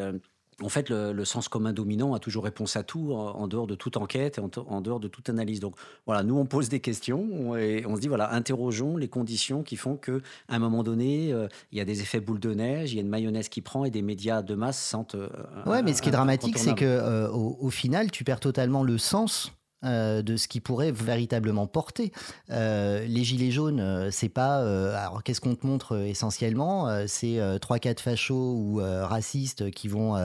[0.62, 3.96] en fait, le, sens commun dominant a toujours réponse à tout, en, dehors de toute
[3.96, 5.60] enquête et en, dehors de toute analyse.
[5.60, 5.74] Donc
[6.06, 9.76] voilà, nous on pose des questions et on se dit voilà, interrogeons les conditions qui
[9.76, 12.92] font que à un moment donné, euh, il y a des effets boule de neige,
[12.92, 15.14] il y a une mayonnaise qui prend et des médias de masse sentent.
[15.14, 15.28] Euh,
[15.66, 18.96] ouais, mais ce qui est dramatique, c'est que euh, au, final, tu perds totalement le
[18.96, 19.52] sens
[19.84, 22.10] euh, de ce qui pourrait véritablement porter.
[22.50, 24.56] Euh, les gilets jaunes, euh, c'est pas.
[24.96, 30.16] alors, qu'est-ce qu'on te montre essentiellement C'est trois, quatre fachos ou racistes qui vont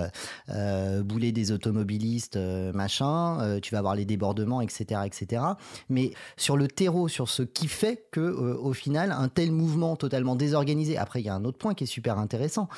[1.03, 2.37] bouler des automobilistes,
[2.73, 3.59] machin.
[3.61, 5.43] tu vas avoir les débordements, etc., etc.
[5.89, 10.35] Mais sur le terreau, sur ce qui fait que, au final, un tel mouvement totalement
[10.35, 10.97] désorganisé.
[10.97, 12.69] Après, il y a un autre point qui est super intéressant.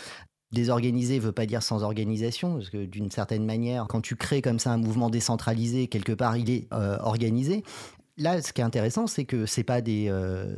[0.54, 4.60] Désorganisé veut pas dire sans organisation, parce que d'une certaine manière, quand tu crées comme
[4.60, 7.64] ça un mouvement décentralisé, quelque part, il est euh, organisé.
[8.18, 9.80] là, ce qui est intéressant, c'est que c'est pas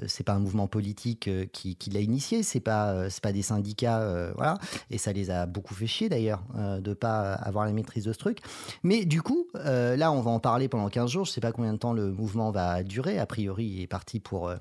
[0.08, 4.58] c'est pas un mouvement politique qui, qui l'a initié, c'est pas, pas des syndicats, voilà,
[4.92, 8.18] et ça les a beaucoup fait chier d'ailleurs de pas avoir la maîtrise de ce
[8.18, 8.40] truc.
[8.84, 11.26] Mais du coup, là, on va en parler pendant 15 jours.
[11.26, 13.18] Je sais pas combien de temps le mouvement va durer.
[13.18, 14.52] A priori, il est parti pour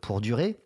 [0.00, 0.56] pour durer.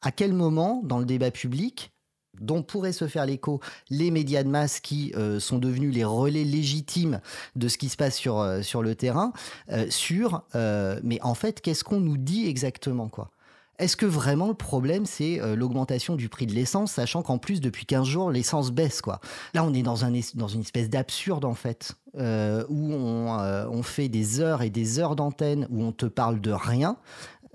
[0.00, 1.93] À quel moment dans le débat public
[2.40, 6.44] dont pourraient se faire l'écho les médias de masse qui euh, sont devenus les relais
[6.44, 7.20] légitimes
[7.56, 9.32] de ce qui se passe sur, euh, sur le terrain,
[9.72, 13.30] euh, sur mais en fait, qu'est-ce qu'on nous dit exactement quoi?
[13.78, 17.86] Est-ce que vraiment le problème, c'est l'augmentation du prix de l'essence, sachant qu'en plus, depuis
[17.86, 19.20] 15 jours, l'essence baisse quoi?
[19.52, 24.08] Là, on est dans, un, dans une espèce d'absurde, en fait, où on, on, fait
[24.08, 26.96] des heures et des heures d'antenne, où on te parle de rien,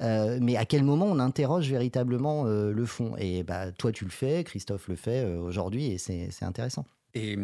[0.02, 3.16] euh, mais à quel moment on interroge véritablement euh, le fond?
[3.18, 6.86] Et bah, toi, tu le fais, Christophe le fait euh, aujourd'hui, et c'est intéressant.
[7.16, 7.38] Et,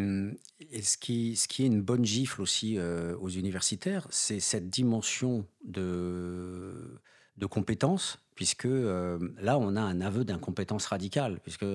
[0.82, 7.00] ce, qui, ce, qui, est une bonne gifle aussi aux universitaires, c'est cette dimension de,
[7.38, 11.65] de compétence, puisque là, on a un aveu d'incompétence radicale, puisque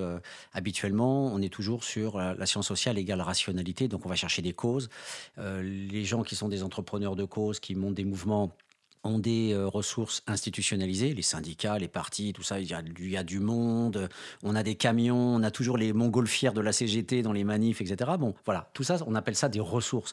[0.52, 4.52] habituellement, on est toujours sur la, science sociale égale rationalité, donc on va chercher des
[4.52, 4.88] causes.
[5.36, 8.52] les gens qui sont des entrepreneurs de causes, qui montent des mouvements,
[9.04, 12.74] ont des euh, ressources institutionnalisées, les syndicats, les partis, tout ça, il y,
[13.16, 14.08] a, du monde,
[14.42, 17.80] on a des camions, on a toujours les montgolfières de la CGT dans les manifs,
[17.80, 18.12] etc.
[18.18, 20.12] Bon, voilà, tout ça, on appelle ça des ressources.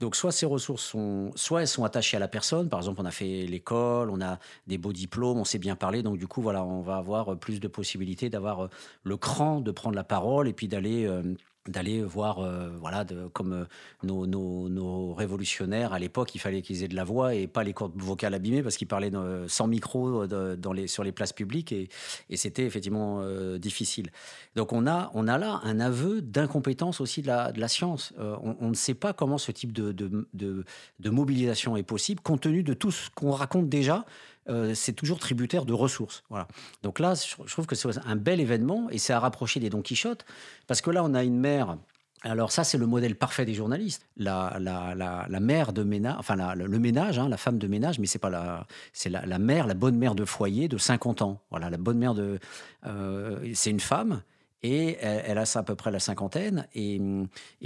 [0.00, 3.06] Donc, soit ces ressources sont, soit elles sont attachées à la personne, par exemple, on
[3.06, 6.42] a fait l'école, on a des beaux diplômes, on sait bien parler, donc du coup,
[6.42, 8.68] voilà, on va avoir plus de possibilités d'avoir euh,
[9.04, 11.06] le cran de prendre la parole et puis d'aller...
[11.06, 11.22] Euh,
[11.68, 13.64] d'aller voir, euh, voilà, comme euh,
[14.02, 17.72] nos, nos, révolutionnaires à l'époque, il fallait qu'ils aient de la voix et pas les
[17.72, 19.12] cordes vocales abîmées parce qu'ils parlaient
[19.48, 21.88] sans micro dans les, sur les places publiques et,
[22.28, 24.10] et c'était effectivement euh, difficile.
[24.56, 28.12] Donc on a, on a là un aveu d'incompétence aussi de la, la science.
[28.18, 32.74] On, on, ne sait pas comment ce type de mobilisation est possible compte tenu de
[32.74, 34.04] tout ce qu'on raconte déjà
[34.48, 36.22] euh, c'est toujours tributaire de ressources.
[36.28, 36.48] Voilà.
[36.82, 39.82] Donc là, je trouve que c'est un bel événement et c'est à rapprocher des Don
[39.82, 40.24] Quichotte,
[40.66, 41.76] parce que là, on a une mère.
[42.22, 44.06] Alors ça, c'est le modèle parfait des journalistes.
[44.16, 48.06] La, la, la, mère de ménage, enfin le ménage, hein, la femme de ménage, mais
[48.06, 51.40] c'est pas la, c'est la, mère, la bonne mère de foyer de 50 ans.
[51.50, 52.38] Voilà, la bonne mère de,
[52.86, 54.22] euh, c'est une femme
[54.64, 56.66] et elle, a ça à peu près la cinquantaine.
[56.74, 56.98] Et,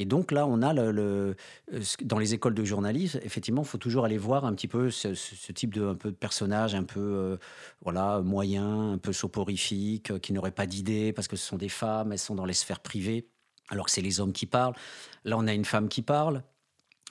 [0.05, 1.37] donc là, on a le,
[2.03, 5.53] dans les écoles de journalisme, effectivement, il faut toujours aller voir un petit peu ce,
[5.53, 7.37] type de, un peu de personnage, un peu euh,
[7.83, 11.69] voilà, moyen, un peu soporifique, euh, qui n'aurait pas d'idées parce que ce sont des
[11.69, 13.29] femmes, elles sont dans les sphères privées,
[13.69, 14.75] alors que c'est les hommes qui parlent.
[15.25, 16.43] Là, on a une femme qui parle.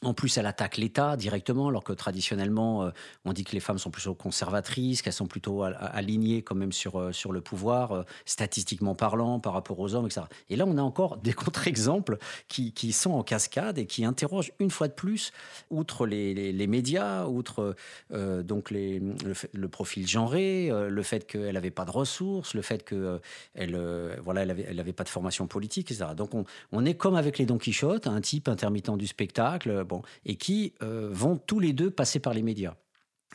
[0.03, 2.91] En plus, elle attaque l'État directement, alors que traditionnellement, euh,
[3.25, 6.99] on dit que les femmes sont plutôt conservatrices, qu'elles sont plutôt alignées quand même sur,
[6.99, 10.21] euh, sur le pouvoir, euh, statistiquement parlant, par rapport aux hommes, etc.
[10.51, 14.51] Et là, on a encore des contre-exemples qui, qui, sont en cascade et qui interrogent
[14.59, 15.31] une fois de plus,
[15.71, 17.75] outre les, les, médias, outre
[18.11, 23.19] donc le, profil genré, le fait qu'elle n'avait pas de ressources, le fait qu'elle
[23.55, 26.11] elle, voilà, elle n'avait elle avait pas de formation politique, etc.
[26.15, 29.85] Donc on, on est comme avec les Don Quichotte, un type intermittent du spectacle
[30.25, 32.75] et qui euh, vont tous les deux passer par les médias.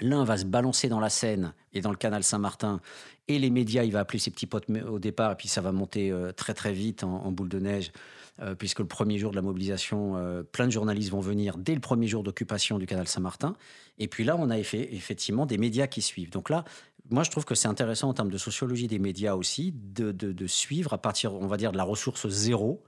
[0.01, 2.81] L'un va se balancer dans la Seine et dans le canal Saint-Martin,
[3.29, 5.71] et les médias, il va appeler ses petits potes au départ, et puis ça va
[5.71, 7.93] monter euh, très très vite en, boule de neige,
[8.41, 10.17] euh, puisque le premier jour de la mobilisation,
[10.51, 13.55] plein de journalistes vont venir dès le premier jour d'occupation du canal Saint-Martin.
[13.99, 16.31] Et puis là, on a effectivement des médias qui suivent.
[16.31, 16.65] Donc là,
[17.11, 20.95] moi, je trouve que c'est intéressant en termes de sociologie des médias aussi, de suivre
[20.95, 22.83] à partir, on va dire, de la ressource zéro,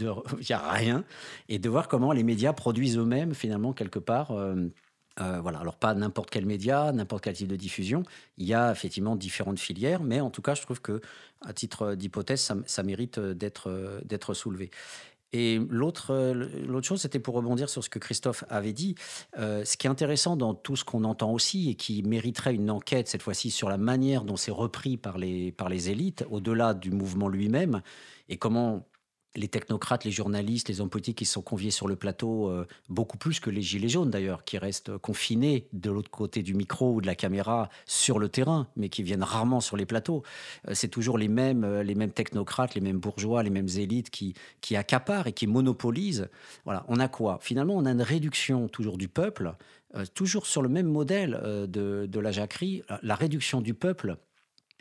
[0.00, 0.06] il
[0.48, 1.04] n'y a rien,
[1.48, 4.32] et de voir comment les médias produisent eux-mêmes, finalement, quelque part.
[4.32, 4.70] Euh,
[5.20, 8.04] euh, voilà, alors pas n'importe quel média, n'importe quel type de diffusion.
[8.38, 11.00] Il y a effectivement différentes filières, mais en tout cas, je trouve que,
[11.44, 14.70] à titre d'hypothèse, ça, mérite d'être d'être soulevé.
[15.32, 16.32] Et l'autre
[16.66, 18.94] l'autre chose, c'était pour rebondir sur ce que Christophe avait dit.
[19.38, 22.70] Euh, ce qui est intéressant dans tout ce qu'on entend aussi et qui mériterait une
[22.70, 26.74] enquête cette fois-ci sur la manière dont c'est repris par les par les élites, au-delà
[26.74, 27.82] du mouvement lui-même,
[28.28, 28.86] et comment
[29.36, 33.16] les technocrates, les journalistes, les hommes politiques qui sont conviés sur le plateau, euh, beaucoup
[33.16, 37.00] plus que les gilets jaunes d'ailleurs, qui restent confinés de l'autre côté du micro ou
[37.00, 40.22] de la caméra sur le terrain, mais qui viennent rarement sur les plateaux.
[40.68, 44.10] Euh, c'est toujours les mêmes, euh, les mêmes technocrates, les mêmes bourgeois, les mêmes élites
[44.10, 46.28] qui, qui accaparent et qui monopolisent.
[46.64, 47.38] Voilà, on a quoi?
[47.40, 49.54] Finalement, on a une réduction toujours du peuple,
[50.14, 54.16] toujours sur le même modèle de, de la jacquerie, la réduction du peuple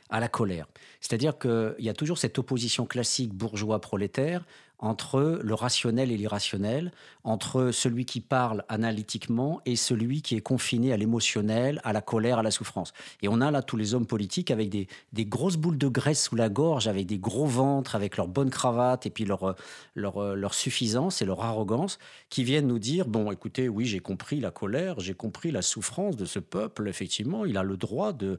[0.10, 0.68] à la colère.
[1.02, 4.46] C'est-à-dire qu'il y a toujours cette opposition classique bourgeois-prolétaire
[4.80, 6.92] entre le rationnel et l'irrationnel,
[7.24, 12.40] entre celui qui parle analytiquement et celui qui est confiné à l'émotionnel, à la colère,
[12.40, 12.94] à la souffrance.
[13.22, 14.88] Et on a là tous les hommes politiques avec des,
[15.26, 19.06] grosses boules de graisse sous la gorge, avec des gros ventres, avec leur bonne cravate
[19.06, 19.56] et puis leur,
[19.96, 24.40] leur, leur suffisance et leur arrogance, qui viennent nous dire, bon, écoutez, oui, j'ai compris
[24.40, 28.38] la colère, j'ai compris la souffrance de ce peuple, effectivement, il a le droit de,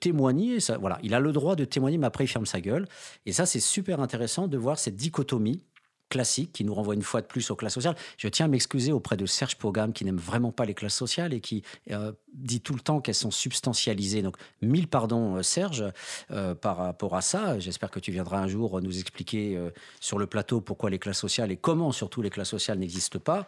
[0.00, 2.86] témoigner, voilà, il a le droit de témoigner, mais après il ferme sa gueule.
[3.24, 5.62] Et ça, c'est super intéressant de voir cette dichotomie
[6.08, 7.96] classique qui nous renvoie une fois de plus aux classes sociales.
[8.16, 11.34] Je tiens à m'excuser auprès de Serge Pogam qui n'aime vraiment pas les classes sociales
[11.34, 14.22] et qui euh, dit tout le temps qu'elles sont substantialisées.
[14.22, 15.84] Donc mille pardons euh, Serge
[16.30, 17.58] euh, par rapport à ça.
[17.58, 19.58] J'espère que tu viendras un jour nous expliquer
[20.00, 23.46] sur le plateau pourquoi les classes sociales et comment surtout les classes sociales n'existent pas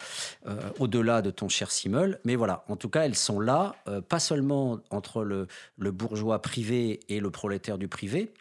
[0.79, 2.19] au-delà de ton cher Simmel.
[2.25, 3.75] Mais voilà, en tout cas elles sont là,
[4.09, 8.33] pas seulement entre le, le bourgeois privé et le prolétaire du privé,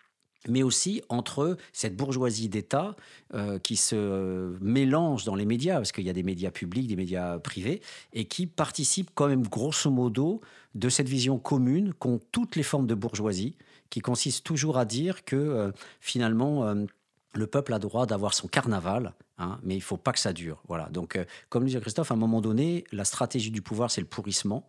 [0.47, 2.95] mais aussi entre cette bourgeoisie d'État
[3.33, 6.95] euh, qui se mélange dans les médias, parce qu'il y a des médias publics, des
[6.95, 7.81] médias privés,
[8.13, 10.41] et qui participe quand même grosso modo
[10.75, 13.55] de cette vision commune qu'ont toutes les formes de bourgeoisie,
[13.89, 16.85] qui consiste toujours à dire que euh, finalement euh,
[17.33, 20.63] le peuple a droit d'avoir son carnaval, hein, mais il faut pas que ça dure.
[20.67, 20.89] Voilà.
[20.89, 24.07] Donc, comme le disait Christophe, à un moment donné, la stratégie du pouvoir, c'est le
[24.07, 24.67] pourrissement.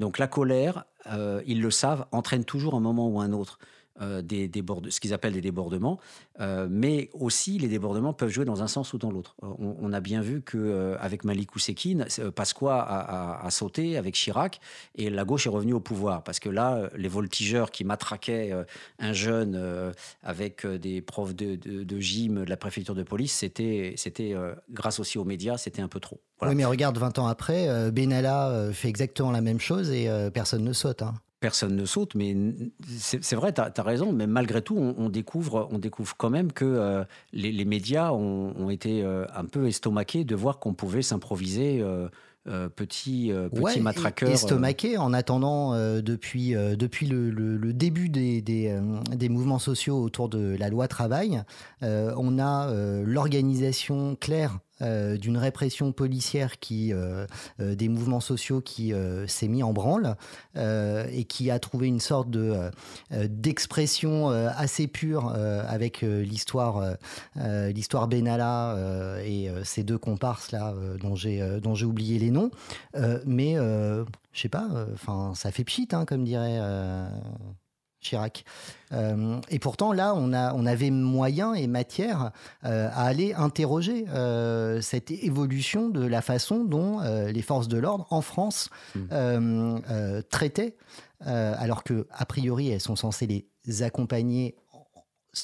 [0.00, 0.84] Donc, la colère,
[1.46, 3.60] ils le savent, entraîne toujours un moment ou un autre
[4.00, 4.48] euh, des
[4.90, 5.98] ce qu'ils appellent des débordements,
[6.40, 9.34] euh, mais aussi les débordements peuvent jouer dans un sens ou dans l'autre.
[9.42, 12.80] Euh, on, a bien vu que avec Malik Oussekine, Pasqua
[13.42, 14.60] a, sauté avec Chirac
[14.94, 18.52] et la gauche est revenue au pouvoir parce que là, les voltigeurs qui matraquaient
[18.98, 24.34] un jeune avec des profs de, gym de la préfecture de police, c'était c'était
[24.70, 26.20] grâce aussi aux médias, c'était un peu trop.
[26.42, 30.72] Oui, mais regarde, 20 ans après, Benalla fait exactement la même chose et personne ne
[30.72, 31.02] saute.
[31.02, 32.36] Hein personne ne saute, mais
[32.88, 36.64] c'est vrai, tu as, raison, mais malgré tout, on, découvre, on découvre quand même que
[36.64, 41.80] euh, les, médias ont, été euh, un peu estomaqués de voir qu'on pouvait s'improviser.
[41.80, 42.08] Euh,
[42.74, 44.30] petit, petit matraqueur.
[44.30, 48.74] Estomaqué en attendant depuis, depuis le, début des, des,
[49.14, 51.42] des, mouvements sociaux autour de la loi travail,
[51.82, 52.72] on a
[53.04, 57.26] l'organisation claire euh, d'une répression policière qui, euh,
[57.60, 58.92] euh, des mouvements sociaux qui
[59.26, 60.16] s'est mis en branle
[60.56, 62.70] et qui a trouvé une sorte de
[63.10, 66.96] d'expression assez pure avec l'histoire
[67.36, 68.76] l'histoire Benalla
[69.24, 72.50] et ces deux comparses là dont j'ai dont j'ai oublié les noms,
[73.26, 74.04] mais je
[74.40, 76.60] sais pas, enfin ça fait pchit hein, comme dirait
[78.00, 78.44] Chirac.
[78.92, 82.30] Euh, et pourtant, là, on, a, on avait moyen et matière
[82.64, 88.06] euh, à aller interroger euh, cette évolution de la façon dont les forces de l'ordre
[88.10, 89.80] en France mmh.
[90.30, 90.76] traitaient,
[91.20, 93.26] alors que a priori, elles sont censées
[93.66, 94.56] les accompagner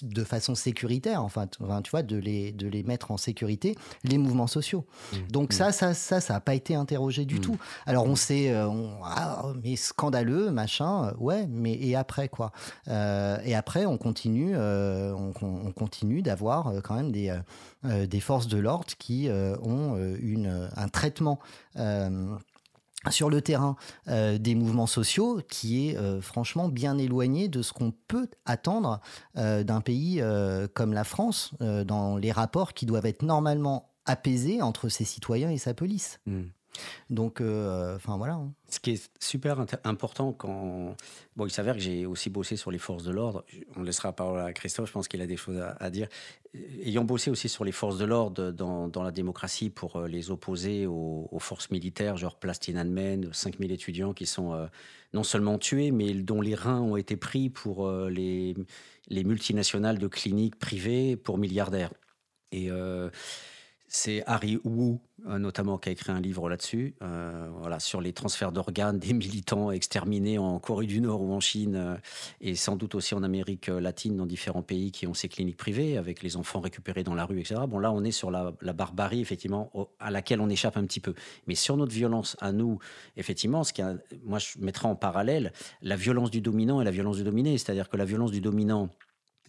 [0.03, 4.47] de façon sécuritaire, enfin, tu vois, de les, de les mettre en sécurité, les mouvements
[4.47, 4.85] sociaux.
[5.13, 5.17] Mmh.
[5.31, 5.57] Donc mmh.
[5.57, 7.41] ça, ça, ça, ça n'a pas été interrogé du mmh.
[7.41, 7.57] tout.
[7.87, 8.69] Alors on sait, euh,
[9.05, 12.53] ah, mais scandaleux, machin, euh, ouais, mais et après quoi?
[12.89, 17.37] Euh, Et après, on continue, on, on, continue d'avoir quand même des,
[17.85, 21.39] des forces de l'ordre qui ont une, un traitement
[23.11, 23.77] sur le terrain
[24.09, 29.01] euh, des mouvements sociaux qui est euh, franchement bien éloigné de ce qu'on peut attendre
[29.37, 30.23] euh, d'un pays
[30.75, 35.59] comme la France dans les rapports qui doivent être normalement apaisés entre ses citoyens et
[35.59, 36.21] sa police.
[36.27, 36.43] Mmh.
[37.11, 38.35] Donc, euh, enfin voilà.
[38.35, 38.53] Hein.
[38.69, 40.97] Ce qui est super important quand.
[41.37, 43.45] Bon, il s'avère que j'ai aussi bossé sur les forces de l'ordre.
[43.77, 46.09] On laissera la parole à Christophe, je pense qu'il a des choses à, dire.
[46.83, 50.31] Ayant bossé aussi sur les forces de l'ordre dans, dans, la démocratie pour euh, les
[50.31, 54.67] opposer aux, forces militaires, genre place Tiananmen, 5000 étudiants qui sont euh,
[55.13, 58.55] non seulement tués, mais dont les reins ont été pris pour les,
[59.09, 61.93] les multinationales de cliniques privées pour milliardaires.
[62.53, 62.71] Et
[63.95, 68.13] c'est Harry Wu, euh, notamment, qui a écrit un livre là-dessus, euh, voilà, sur les
[68.13, 71.97] transferts d'organes des militants exterminés en Corée du Nord ou en Chine, euh,
[72.41, 75.97] et sans doute aussi en Amérique latine, dans différents pays qui ont ces cliniques privées,
[75.97, 77.61] avec les enfants récupérés dans la rue, etc.
[77.69, 81.15] Bon, là, on est sur la, barbarie, effectivement, à laquelle on échappe un petit peu.
[81.47, 82.81] Mais sur notre violence à nous,
[83.17, 83.83] effectivement, ce qui
[84.25, 85.53] moi, je mettrais en parallèle
[85.83, 87.57] la violence du dominant et la violence du dominé.
[87.59, 88.89] C'est-à-dire que la violence du dominant,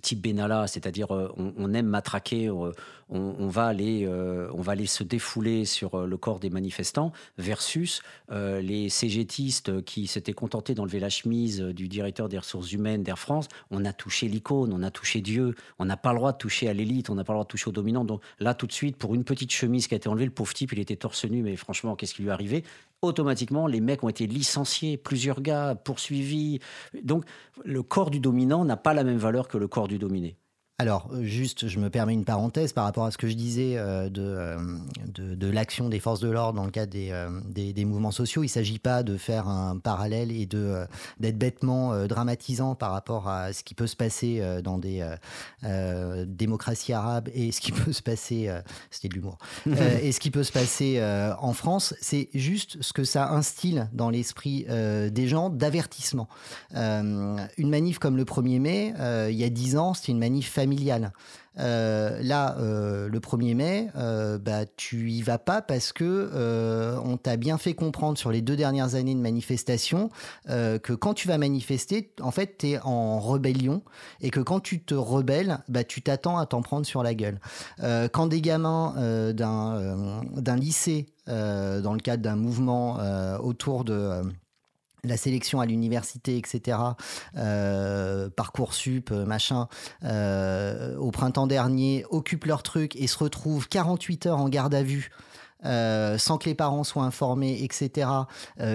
[0.01, 2.71] type Benalla, c'est-à-dire euh, on, aime matraquer, euh,
[3.09, 8.01] on, va aller, euh, on va aller se défouler sur le corps des manifestants, versus
[8.31, 13.47] les CGTistes qui s'étaient contentés d'enlever la chemise du directeur des ressources humaines d'Air France.
[13.71, 16.67] On a touché l'icône, on a touché Dieu, on n'a pas le droit de toucher
[16.67, 18.05] à l'élite, on n'a pas le droit de toucher aux dominants.
[18.05, 20.53] Donc là, tout de suite, pour une petite chemise qui a été enlevée, le pauvre
[20.53, 22.63] type, il était torse nu, mais franchement, qu'est-ce qui lui est arrivé?
[23.05, 26.59] Automatiquement, les mecs ont été licenciés, plusieurs gars poursuivis.
[27.03, 27.25] Donc,
[27.63, 30.37] le corps du dominant n'a pas la même valeur que le corps du dominé.
[30.77, 33.77] Alors, euh, juste, je me permets une parenthèse par rapport à ce que je disais
[33.77, 34.57] euh, euh,
[35.07, 38.43] de, de, l'action des forces de l'ordre dans le cadre des, des, mouvements sociaux.
[38.43, 40.85] Il ne s'agit pas de faire un parallèle et de,
[41.21, 45.07] d'être bêtement dramatisant par rapport à ce qui peut se passer dans des
[46.27, 48.53] démocraties arabes et ce qui peut se passer,
[48.91, 49.37] c'était de l'humour,
[50.01, 51.01] et ce qui peut se passer
[51.39, 51.95] en France.
[52.01, 56.27] C'est juste ce que ça instille dans l'esprit des gens d'avertissement.
[56.73, 58.93] une manif comme le 1er mai,
[59.29, 61.11] il y a 10 ans, c'était une manif familiale familiale.
[61.57, 66.31] Euh, là, euh, le 1er mai, euh, bah, tu y vas pas parce que
[67.03, 70.09] on t'a bien fait comprendre sur les deux dernières années de manifestation
[70.47, 73.83] que quand tu vas manifester, en fait, tu es en rébellion
[74.21, 77.39] et que quand tu te rebelles, bah, tu t'attends à t'en prendre sur la gueule.
[78.11, 78.93] quand des gamins
[79.33, 82.97] d'un lycée, dans le cadre d'un mouvement
[83.39, 84.23] autour de
[85.09, 86.77] la sélection à l'université, etc.,
[87.37, 89.67] euh, Parcoursup, euh, machin,
[90.03, 94.83] euh, au printemps dernier, occupent leur truc et se retrouvent 48 heures en garde à
[94.83, 95.11] vue,
[95.63, 98.07] sans que les parents soient informés, etc.,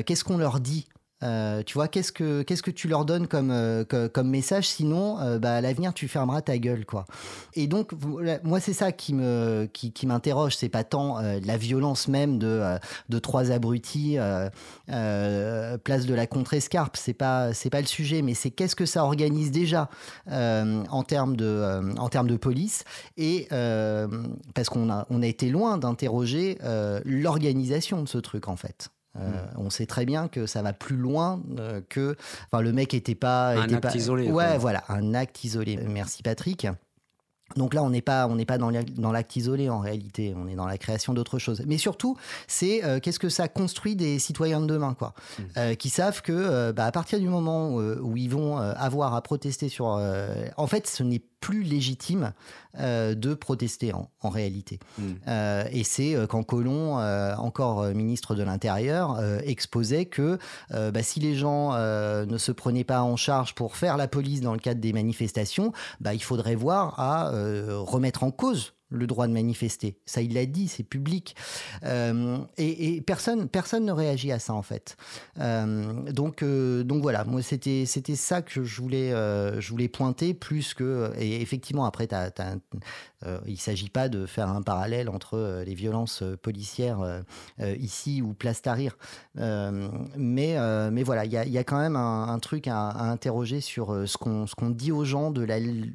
[0.04, 0.88] qu'est-ce qu'on leur dit?
[1.22, 4.68] Euh, tu vois, qu'est-ce que qu'est-ce que tu leur donnes comme euh, comme message?
[4.68, 7.04] Sinon, euh, bah, à l'avenir, tu fermeras ta gueule, quoi.
[7.54, 7.92] Et donc,
[8.42, 10.56] moi, c'est ça qui me qui, qui m'interroge.
[10.56, 12.62] C'est pas tant la violence même de
[13.08, 14.16] de trois abrutis
[14.86, 16.96] place de la contre-escarpe.
[16.96, 19.90] C'est pas c'est pas le sujet, mais c'est qu'est-ce que ça organise déjà
[20.30, 22.84] en termes de en termes de police?
[23.16, 23.48] Et
[24.54, 26.58] parce qu'on a on a été loin d'interroger
[27.04, 28.90] l'organisation de ce truc en fait.
[29.18, 29.44] Euh.
[29.56, 32.16] On sait très bien que ça va plus loin euh, que.
[32.46, 33.50] Enfin, le mec était pas.
[33.50, 34.30] Un acte isolé.
[34.30, 35.78] Ouais, voilà, un acte isolé.
[35.88, 36.66] Merci Patrick.
[37.56, 40.54] Donc là, on n'est pas, on n'est pas dans l'acte isolé en réalité, on est
[40.54, 41.64] dans la création d'autre chose.
[41.66, 45.14] Mais surtout, c'est euh, qu'est-ce que ça construit des citoyens de demain, quoi,
[45.56, 45.74] mm.
[45.74, 49.86] qui savent que bah, à partir du moment où ils vont avoir à protester sur,
[49.86, 52.32] en fait, ce n'est plus légitime
[52.78, 54.78] euh, de protester en, réalité.
[54.98, 55.12] Hmm.
[55.26, 56.96] Euh, et c'est euh, quand Colomb,
[57.38, 60.38] encore ministre de l'Intérieur, exposait que
[60.70, 64.52] bah, si les gens ne se prenaient pas en charge pour faire la police dans
[64.52, 69.32] le cadre des manifestations, bah, il faudrait voir à remettre en cause le droit de
[69.32, 69.96] manifester.
[70.04, 71.36] Ça, il l'a dit, c'est public.
[71.84, 74.96] Euh, et, personne, personne ne réagit à ça, en fait.
[75.38, 80.74] Euh, donc, euh, donc voilà, moi, c'était, ça que je voulais, je voulais pointer, plus
[80.74, 81.12] que.
[81.18, 82.08] Et effectivement, après,
[83.46, 87.22] il ne s'agit pas de faire un parallèle entre les violences policières
[87.78, 88.96] ici ou Place Tahrir.
[89.34, 90.56] mais,
[90.90, 94.16] mais voilà, il y a, y a, quand même un, truc à, interroger sur ce
[94.16, 95.46] qu'on, ce qu'on dit aux gens de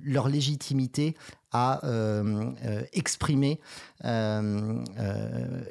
[0.04, 1.16] leur légitimité
[1.56, 3.62] à euh, euh, exprimer,
[4.04, 4.84] euh,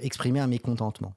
[0.00, 1.14] exprimer un mécontentement.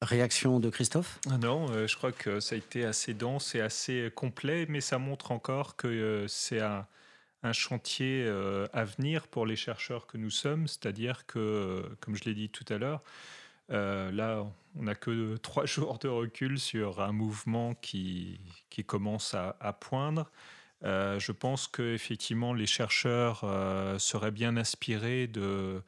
[0.00, 1.18] Réaction de Christophe?
[1.30, 4.98] Ah Non, je crois que ça a été assez dense et assez complet, mais ça
[4.98, 6.86] montre encore que c'est un,
[7.52, 8.26] chantier
[8.72, 12.64] à venir pour les chercheurs que nous sommes, c'est-à-dire que, comme je l'ai dit tout
[12.68, 13.02] à l'heure,
[13.68, 14.44] là,
[14.76, 18.40] on n'a que trois jours de recul sur un mouvement qui,
[18.70, 20.30] qui commence à, poindre.
[20.84, 25.82] Euh, je pense qu'effectivement, les chercheurs euh, seraient bien inspirés de,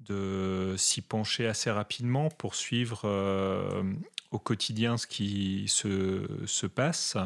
[0.00, 3.82] de s'y pencher assez rapidement pour suivre euh,
[4.30, 7.16] au quotidien ce qui se, se passe,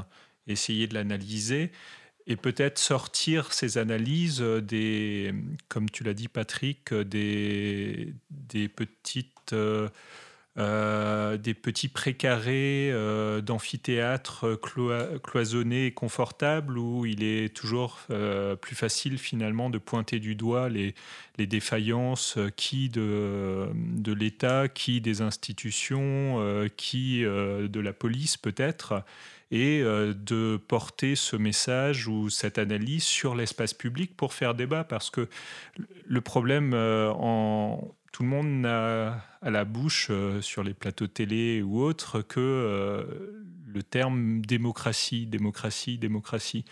[0.46, 1.72] essayer de l'analyser
[2.30, 5.34] et peut-être sortir ces analyses des,
[5.68, 9.54] comme tu l'as dit Patrick, des, des petites...
[10.58, 14.58] Euh, des petits précarés euh, d'amphithéâtre
[15.22, 20.68] cloisonnés et confortables où il est toujours euh, plus facile finalement de pointer du doigt
[20.68, 20.96] les,
[21.38, 26.42] les défaillances qui de, de l'État, qui des institutions,
[26.76, 29.04] qui de la police peut-être
[29.50, 35.10] et de porter ce message ou cette analyse sur l'espace public pour faire débat parce
[35.10, 35.28] que
[36.06, 41.62] le problème en tout le monde n'a à la bouche euh, sur les plateaux télé
[41.62, 43.04] ou autres que euh,
[43.66, 46.64] le terme démocratie, démocratie, démocratie.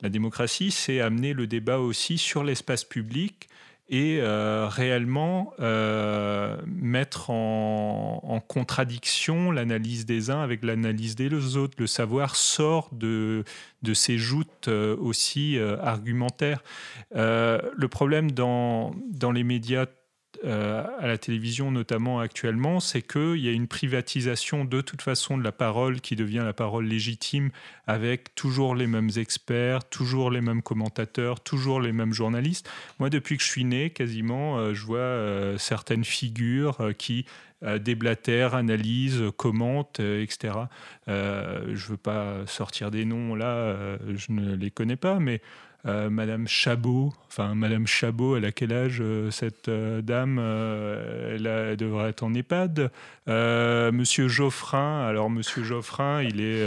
[0.00, 3.48] La démocratie, c'est amener le débat aussi sur l'espace public
[3.88, 5.52] et euh, réellement
[6.66, 11.74] mettre en, contradiction l'analyse des uns avec l'analyse des autres.
[11.78, 13.44] Le savoir sort de,
[13.82, 16.62] de ces joutes aussi argumentaires.
[17.14, 19.86] le problème dans, dans les médias
[20.44, 25.38] euh, à la télévision notamment actuellement, c'est qu'il y a une privatisation de toute façon
[25.38, 27.50] de la parole qui devient la parole légitime
[27.86, 32.70] avec toujours les mêmes experts, toujours les mêmes commentateurs, toujours les mêmes journalistes.
[32.98, 37.26] Moi, depuis que je suis né, quasiment, euh, je vois euh, certaines figures qui
[37.80, 40.52] déblatère, analyse, commente, etc.
[41.06, 45.40] je ne veux pas sortir des noms là, je ne les connais pas, mais
[45.86, 51.76] euh, Madame Chabot, enfin Madame Chabot, elle a quel âge euh, cette euh, dame elle,
[51.76, 52.90] devrait être en EHPAD.
[53.28, 56.64] Monsieur Geoffrin, alors Monsieur Geoffrin, il est,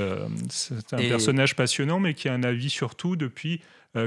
[0.49, 3.61] c'est un personnage passionnant, mais qui a un avis sur tout depuis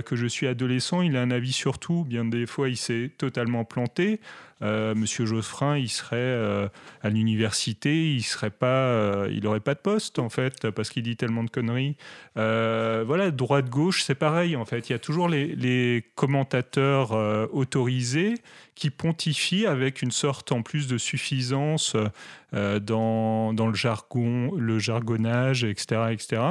[0.05, 1.03] que je suis adolescent.
[1.03, 2.05] Il a un avis sur tout.
[2.05, 4.21] Bien des fois, il s'est totalement planté.
[4.63, 6.69] Euh, Monsieur Joffrin, il serait euh,
[7.03, 11.03] à l'université, il serait pas, euh, il aurait pas de poste en fait parce qu'il
[11.03, 11.97] dit tellement de conneries.
[12.37, 14.89] voilà, droite gauche, c'est pareil en fait.
[14.89, 17.13] Il y a toujours les, commentateurs
[17.53, 18.35] autorisés
[18.75, 21.97] qui pontifient avec une sorte en plus de suffisance
[22.53, 26.43] dans, dans, le jargon, le jargonnage, etc., etc.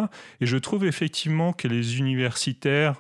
[0.42, 2.96] Et je trouve effectivement que les universitaires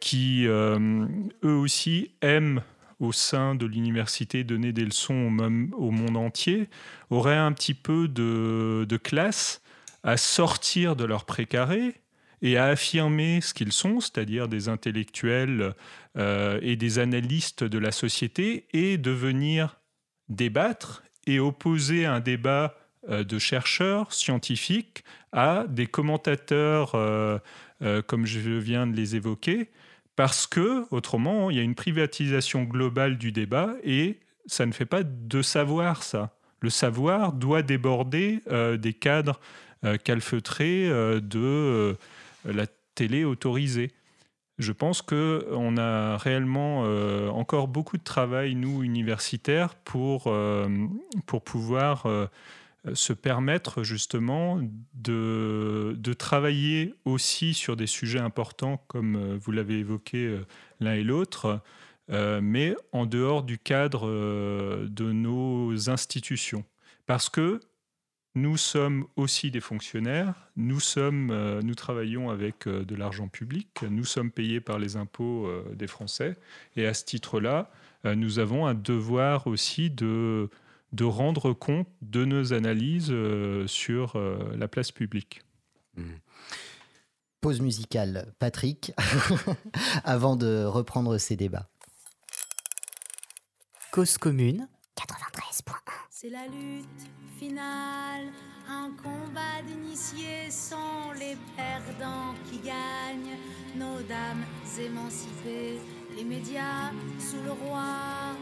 [0.00, 1.08] qui eux
[1.42, 2.62] aussi aiment
[3.00, 5.36] au sein de l'université donner des leçons
[5.76, 6.68] au, monde entier
[7.10, 9.62] auraient un petit peu de, classe
[10.02, 11.94] à sortir de leur précaré
[12.42, 15.74] et à affirmer ce qu'ils sont, c'est-à-dire des intellectuels
[16.18, 19.80] euh, et des analystes de la société, et de venir
[20.28, 22.74] débattre et opposer un débat
[23.08, 27.38] euh, de chercheurs scientifiques à des commentateurs, euh,
[28.06, 29.70] comme je viens de les évoquer,
[30.16, 34.86] parce que, autrement, il y a une privatisation globale du débat et ça ne fait
[34.86, 36.36] pas de savoir ça.
[36.60, 39.40] Le savoir doit déborder euh, des cadres
[39.84, 41.96] euh, calfeutrés euh, de
[42.44, 43.90] la télé autorisée.
[44.58, 46.82] Je pense qu'on a réellement
[47.36, 50.32] encore beaucoup de travail, nous, universitaires, pour,
[51.26, 52.06] pour pouvoir
[52.92, 54.60] se permettre justement
[54.94, 60.46] de, de, travailler aussi sur des sujets importants comme euh, vous l'avez évoqué euh,
[60.80, 61.62] l'un et l'autre,
[62.10, 66.64] euh, mais en dehors du cadre de nos institutions.
[67.06, 67.60] Parce que
[68.34, 74.32] nous sommes aussi des fonctionnaires, nous, sommes, nous travaillons avec de l'argent public, nous sommes
[74.32, 76.36] payés par les impôts des Français,
[76.74, 77.70] et à ce titre-là,
[78.02, 80.50] nous avons un devoir aussi de
[80.94, 85.42] de rendre compte de nos analyses euh, sur euh, la place publique.
[85.96, 86.04] Mmh.
[87.40, 88.92] Pause musicale, Patrick,
[90.04, 91.68] avant de reprendre ces débats.
[93.90, 95.72] Cause commune 93.1
[96.10, 96.86] C'est la lutte
[97.38, 98.32] finale,
[98.68, 103.36] un combat d'initiés sont les perdants qui gagnent,
[103.76, 104.44] nos dames
[104.80, 105.80] émancipées,
[106.16, 108.36] les médias sous le roi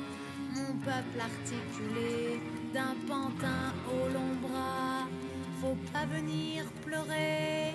[0.54, 2.40] mon peuple articulé,
[2.74, 5.06] d'un pantin au long bras,
[5.60, 7.74] faut pas venir pleurer.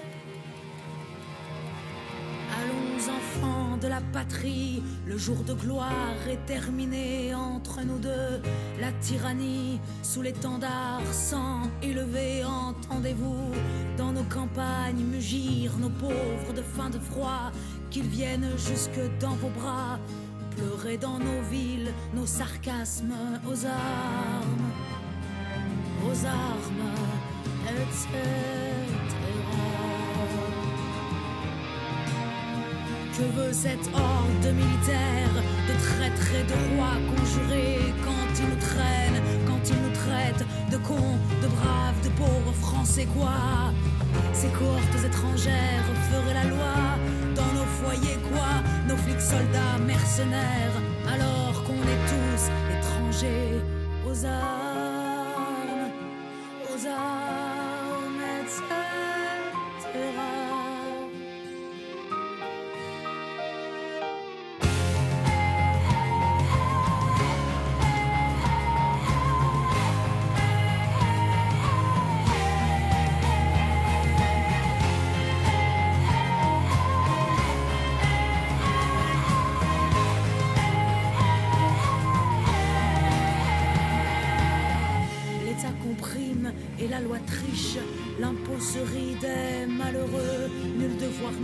[2.59, 8.41] Allons enfants de la patrie, le jour de gloire est terminé entre nous deux.
[8.79, 13.51] La tyrannie sous l'étendard sans élevé, entendez-vous,
[13.97, 17.51] dans nos campagnes mugir nos pauvres de faim de froid,
[17.89, 19.99] qu'ils viennent jusque dans vos bras
[20.57, 23.13] pleurer dans nos villes nos sarcasmes
[23.45, 24.71] aux armes,
[26.03, 26.89] aux armes,
[27.65, 28.07] etc.
[33.15, 35.33] Que veut cette horde militaire
[35.67, 40.77] de traîtres et de rois conjurés quand ils nous traînent, quand ils nous traitent de
[40.77, 43.73] cons, de braves, de pauvres français quoi?
[44.33, 46.97] Ces cohortes étrangères feraient la loi
[47.81, 48.51] foyers quoi
[48.87, 50.77] Nos flics soldats mercenaires
[51.13, 52.41] alors qu'on est tous
[52.75, 53.61] étrangers
[54.07, 55.91] aux armes,
[56.69, 57.26] aux armes,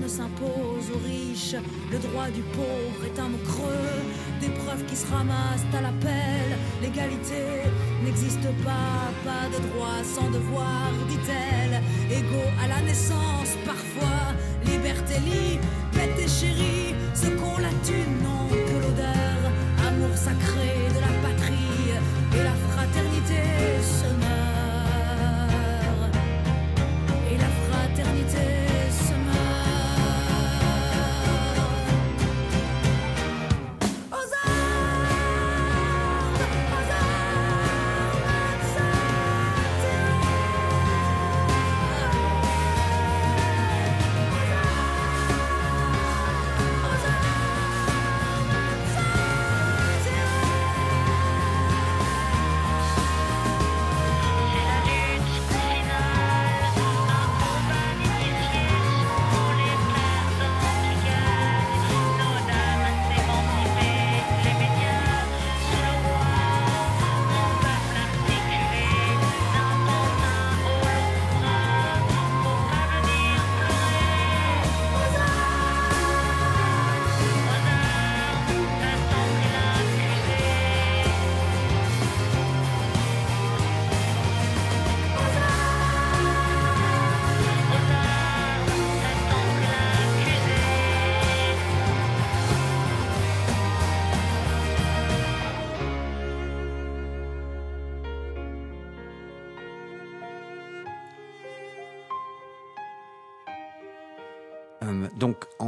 [0.01, 1.55] ne s'impose aux riches.
[1.91, 3.99] Le droit du pauvre est un mot creux,
[4.41, 6.47] des preuves qui se ramassent à l'appel.
[6.81, 7.43] L'égalité
[8.03, 11.81] n'existe pas, pas de droit sans devoir, dit-elle.
[12.11, 14.22] Égaux à la naissance, parfois,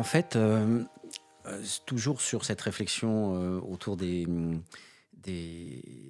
[0.06, 0.38] fait,
[1.86, 3.34] toujours sur cette réflexion
[3.64, 4.26] autour des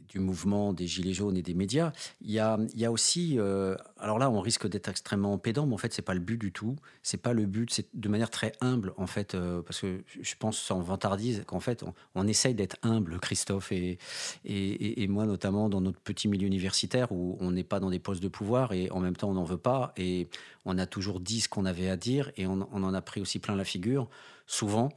[0.10, 1.92] du mouvement des Gilets jaunes et des médias,
[2.22, 5.66] il y a, il y a aussi, euh, alors là on risque d'être extrêmement pédant,
[5.66, 8.10] mais en fait c'est pas le but du tout, c'est pas le but, c'est de
[8.10, 11.84] manière très humble en fait, euh, parce que je pense sans vantardise qu'en fait
[12.16, 14.00] on, essaye d'être humble, Christophe et,
[14.46, 18.24] et, moi notamment dans notre petit milieu universitaire où on n'est pas dans des postes
[18.24, 20.28] de pouvoir et en même temps on n'en veut pas et
[20.66, 23.40] on a toujours dit ce qu'on avait à dire et on, en a pris aussi
[23.40, 24.10] plein la figure,
[24.48, 24.90] souvent.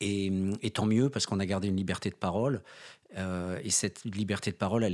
[0.00, 0.32] Et,
[0.72, 2.62] tant mieux parce qu'on a gardé une liberté de parole.
[3.16, 4.86] Euh, et cette liberté de parole,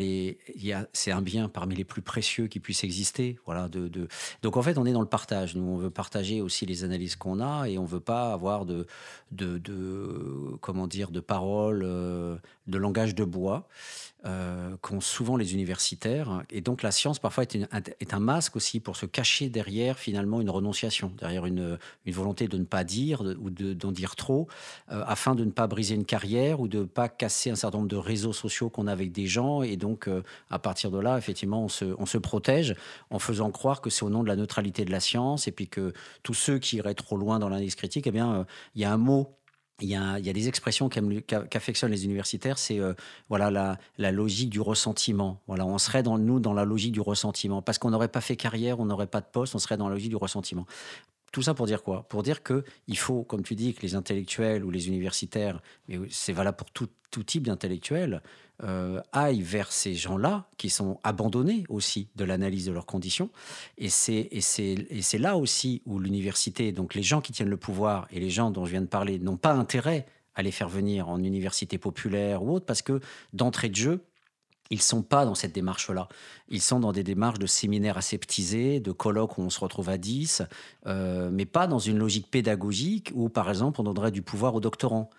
[0.93, 3.39] c'est un bien parmi les plus précieux qui puisse exister.
[3.45, 3.69] Voilà.
[4.43, 5.55] Donc en fait, on est dans le partage.
[5.55, 8.87] Nous, on veut partager aussi les analyses qu'on a et on veut pas avoir de,
[9.33, 12.37] de, de comment dire, de paroles, euh,
[12.67, 13.69] de langage de bois
[14.27, 16.43] euh, qu'ont souvent les universitaires.
[16.51, 20.51] Et donc la science parfois est, un masque aussi pour se cacher derrière finalement une
[20.51, 24.49] renonciation, derrière une, volonté de ne pas dire ou d'en dire trop,
[24.89, 27.89] afin de ne pas briser une carrière ou de ne pas casser un certain nombre
[27.89, 29.63] de réseaux sociaux qu'on a avec des gens.
[29.63, 32.75] Et donc, euh, à partir de là, effectivement, on se, on se protège
[33.11, 35.69] en faisant croire que c'est au nom de la neutralité de la science et puis
[35.69, 38.85] que tous ceux qui iraient trop loin dans l'analyse critique, eh bien, euh, il y
[38.85, 39.37] a un mot
[39.81, 42.95] il y, a, des expressions qu'affectionnent les universitaires, c'est euh,
[43.29, 45.43] voilà la, logique du ressentiment.
[45.47, 48.81] Voilà, on serait nous dans la logique du ressentiment parce qu'on n'aurait pas fait carrière,
[48.81, 50.67] on n'aurait pas de poste, on serait dans la logique du ressentiment.
[51.33, 52.05] Tout ça pour dire quoi?
[52.09, 55.99] Pour dire que il faut, comme tu dis, que les intellectuels ou les universitaires, mais
[56.11, 56.89] c'est valable pour tout,
[57.27, 58.23] type d'intellectuels,
[58.63, 63.31] euh, aillent vers ces gens-là qui sont abandonnés aussi de l'analyse de leurs conditions.
[63.79, 68.07] Et c'est, et, c'est, là aussi où l'université, donc les gens qui tiennent le pouvoir
[68.11, 71.09] et les gens dont je viens de parler, n'ont pas intérêt à les faire venir
[71.09, 73.01] en université populaire ou autre, parce que
[73.33, 74.05] d'entrée de jeu,
[74.71, 76.09] ils sont pas dans cette démarche-là.
[76.49, 79.99] Ils sont dans des démarches de séminaires aseptisés, de colloques où on se retrouve à
[79.99, 80.43] 10,
[80.87, 84.61] euh, mais pas dans une logique pédagogique où, par exemple, on donnerait du pouvoir aux
[84.61, 85.11] doctorants.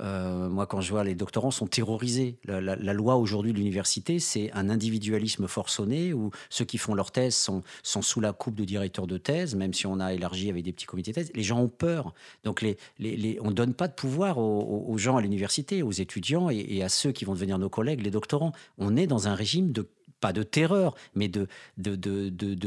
[0.00, 2.38] Euh, moi, quand je vois les doctorants sont terrorisés.
[2.44, 7.34] La, loi aujourd'hui de l'université, c'est un individualisme forçonné où ceux qui font leur thèse
[7.34, 10.72] sont, sous la coupe de directeurs de thèse, même si on a élargi avec des
[10.72, 11.30] petits comités de thèse.
[11.34, 12.12] Les gens ont peur.
[12.44, 16.88] Donc, on ne donne pas de pouvoir aux, gens à l'université, aux étudiants et, à
[16.88, 18.52] ceux qui vont devenir nos collègues, les doctorants.
[18.78, 19.86] On est dans un régime de
[20.22, 21.48] pas de terreur, mais de,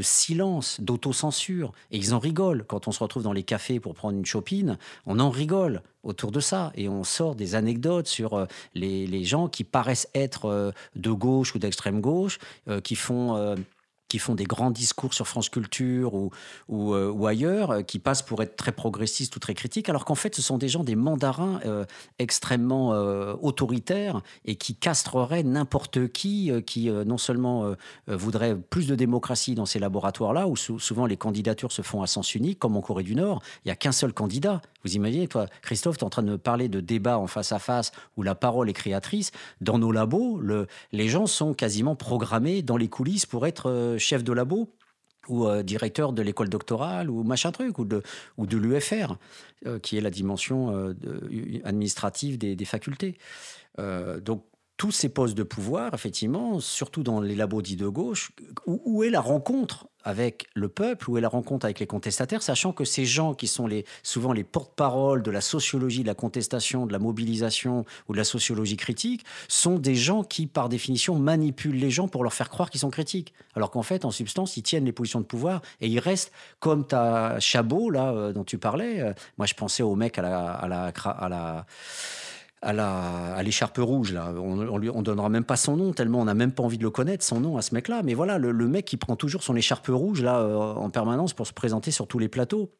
[0.01, 1.72] silence, d'autocensure.
[1.89, 2.66] Et ils en rigolent.
[2.68, 4.78] Quand on se retrouve dans les cafés pour prendre une chopine,
[5.08, 6.72] on en rigole autour de ça.
[6.76, 8.45] Et on sort des anecdotes sur euh,
[8.76, 13.56] les, les gens qui paraissent être euh, de gauche ou d'extrême gauche, euh, qui font
[14.08, 16.32] qui font des grands discours sur France Culture ou,
[16.68, 20.16] ou, euh, ailleurs, euh, qui passent pour être très progressistes ou très critiques, alors qu'en
[20.16, 21.86] fait, ce sont des gens, des mandarins euh,
[22.20, 22.76] extrêmement
[23.41, 27.74] autoritaires et qui castreraient n'importe qui, qui non seulement
[28.08, 32.36] voudrait plus de démocratie dans ces laboratoires-là, où souvent les candidatures se font à sens
[32.36, 34.62] unique, comme en Corée du Nord, il n'y a qu'un seul candidat.
[34.84, 37.51] Vous imaginez, toi, Christophe, tu es en train de me parler de débats en face
[37.51, 39.32] à face où la parole est créatrice.
[39.62, 44.24] Dans nos labos, le, les gens sont quasiment programmés dans les coulisses pour être chef
[44.24, 44.70] de labo
[45.28, 48.03] ou euh, directeur de l'école doctorale ou machin truc ou de,
[48.38, 49.16] ou de l'UFR,
[49.66, 50.93] euh, qui est la dimension euh,
[51.64, 53.18] administrative des, des facultés.
[53.78, 54.45] donc
[54.78, 58.32] tous ces postes de pouvoir, effectivement, surtout dans les labos dits de gauche,
[58.65, 62.73] où, est la rencontre avec le peuple, où est la rencontre avec les contestataires, sachant
[62.73, 66.86] que ces gens qui sont les, souvent les porte-parole de la sociologie de la contestation,
[66.86, 71.80] de la mobilisation ou de la sociologie critique, sont des gens qui, par définition, manipulent
[71.80, 73.34] les gens pour leur faire croire qu'ils sont critiques.
[73.55, 76.86] Alors qu'en fait, en substance, ils tiennent les positions de pouvoir et ils restent comme
[76.86, 78.99] ta Chabot, là, euh, dont tu parlais.
[78.99, 81.65] Euh, moi, je pensais au mec à la, à la, à la
[82.66, 84.34] à l'écharpe rouge là.
[84.36, 86.78] On, on, lui, on donnera même pas son nom tellement on n'a même pas envie
[86.78, 88.01] de le connaître son nom à ce mec là.
[88.03, 91.47] Mais voilà le, mec qui prend toujours son écharpe rouge là euh, en permanence pour
[91.47, 92.72] se présenter sur tous les plateaux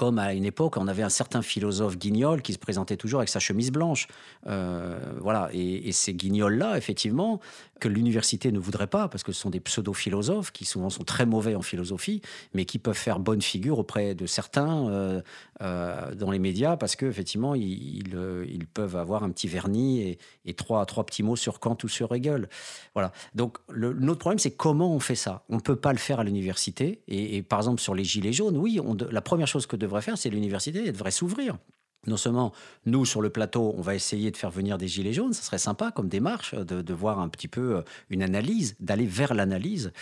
[0.00, 3.28] comme à une époque, on avait un certain philosophe guignol qui se présentait toujours avec
[3.28, 4.06] sa chemise blanche.
[4.46, 7.38] Euh, voilà, et, ces guignols-là, effectivement,
[7.80, 11.26] que l'université ne voudrait pas, parce que ce sont des pseudo-philosophes qui souvent sont très
[11.26, 12.22] mauvais en philosophie,
[12.54, 15.22] mais qui peuvent faire bonne figure auprès de certains euh,
[15.62, 20.86] euh, dans les médias, parce qu'effectivement, ils, ils, peuvent avoir un petit vernis et, trois,
[20.86, 22.48] petits mots sur Kant ou sur Hegel.
[22.94, 23.12] Voilà.
[23.34, 25.44] Donc, le, notre problème, c'est comment on fait ça.
[25.48, 27.02] On ne peut pas le faire à l'université.
[27.08, 28.78] Et, par exemple, sur les gilets jaunes, oui,
[29.10, 31.56] la première chose que devrait faire, c'est l'université, elle devrait s'ouvrir
[32.06, 32.52] non seulement
[32.86, 35.58] nous sur le plateau, on va essayer de faire venir des gilets jaunes, ça serait
[35.58, 39.92] sympa comme démarche de, de voir un petit peu euh, une analyse, d'aller vers l'analyse,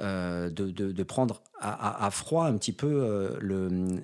[0.00, 4.00] euh, de, prendre à, froid un petit peu euh,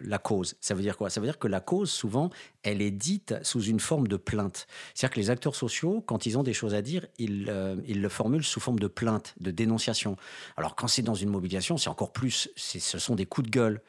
[0.00, 0.56] la cause.
[0.60, 1.08] Ça veut dire quoi?
[1.08, 2.30] Ça veut dire que la cause, souvent,
[2.62, 4.66] elle est dite sous une forme de plainte.
[4.94, 8.44] C'est-à-dire que les acteurs sociaux, quand ils ont des choses à dire, ils le formulent
[8.44, 10.16] sous forme de plainte, de dénonciation.
[10.56, 13.82] Alors quand c'est dans une mobilisation, c'est encore plus, ce sont des coups de gueule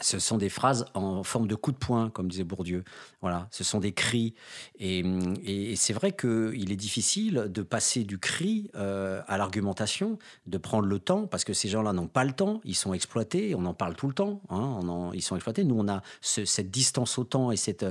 [0.00, 2.84] ce sont des phrases en forme de coup de poing, comme disait Bourdieu.
[3.22, 4.34] Voilà, ce sont des cris.
[4.78, 10.86] Et, c'est vrai qu'il est difficile de passer du cri euh, à l'argumentation, de prendre
[10.86, 13.74] le temps, parce que ces gens-là n'ont pas le temps, ils sont exploités, on en
[13.74, 14.80] parle tout le temps, hein,
[15.14, 15.64] ils sont exploités.
[15.64, 17.86] Nous, on a cette distance au temps et cette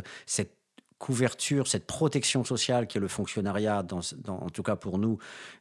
[0.97, 3.85] couverture, cette protection sociale qui est le fonctionnariat,
[4.27, 5.17] en tout cas pour nous,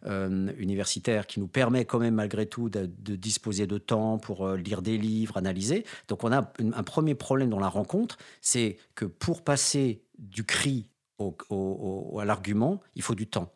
[0.06, 4.56] euh, universitaires, qui nous permet quand même malgré tout de, disposer de temps pour euh,
[4.56, 5.84] lire des livres, analyser.
[6.08, 10.88] Donc on a un premier problème dans la rencontre, c'est que pour passer du cri
[11.20, 13.52] à l'argument, il faut du temps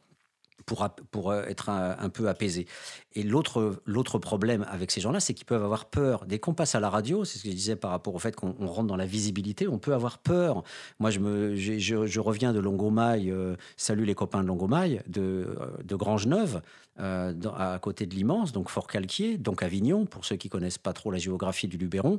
[0.64, 2.66] pour, euh, être un, peu apaisé.
[3.14, 6.24] Et l'autre, problème avec ces gens-là, c'est qu'ils peuvent avoir peur.
[6.26, 8.34] Dès qu'on passe à la radio, c'est ce que je disais par rapport au fait
[8.36, 10.62] qu'on rentre dans la visibilité, on peut avoir peur.
[10.98, 15.66] Moi, je, me, je, reviens de Longomaille, euh, salut les copains de Longomaille, de, euh,
[15.84, 16.60] de Grange-Neuve,
[17.00, 21.18] à côté de l'immense, donc Fort-Calquier, donc Avignon, pour ceux qui connaissent pas trop la
[21.18, 22.18] géographie du Luberon.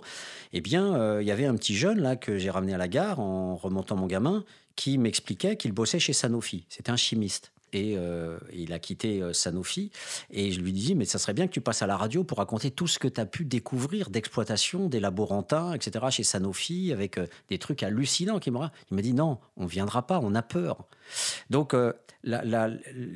[0.54, 3.20] Eh bien, il y avait un petit jeune là que j'ai ramené à la gare
[3.20, 4.46] en remontant mon gamin
[4.78, 6.66] qui m'expliquait qu'il bossait chez Sanofi.
[6.70, 9.92] C'était un chimiste et euh, il a quitté euh, Sanofi.
[10.32, 12.38] Et je lui dis, mais ça serait bien que tu passes à la radio pour
[12.38, 17.18] raconter tout ce que tu as pu découvrir d'exploitation des laborantins, etc., chez Sanofi, avec
[17.18, 18.40] euh, des trucs hallucinants.
[18.46, 20.86] Il m'a dit, non, on ne viendra pas, on a peur.
[21.50, 21.76] Donc,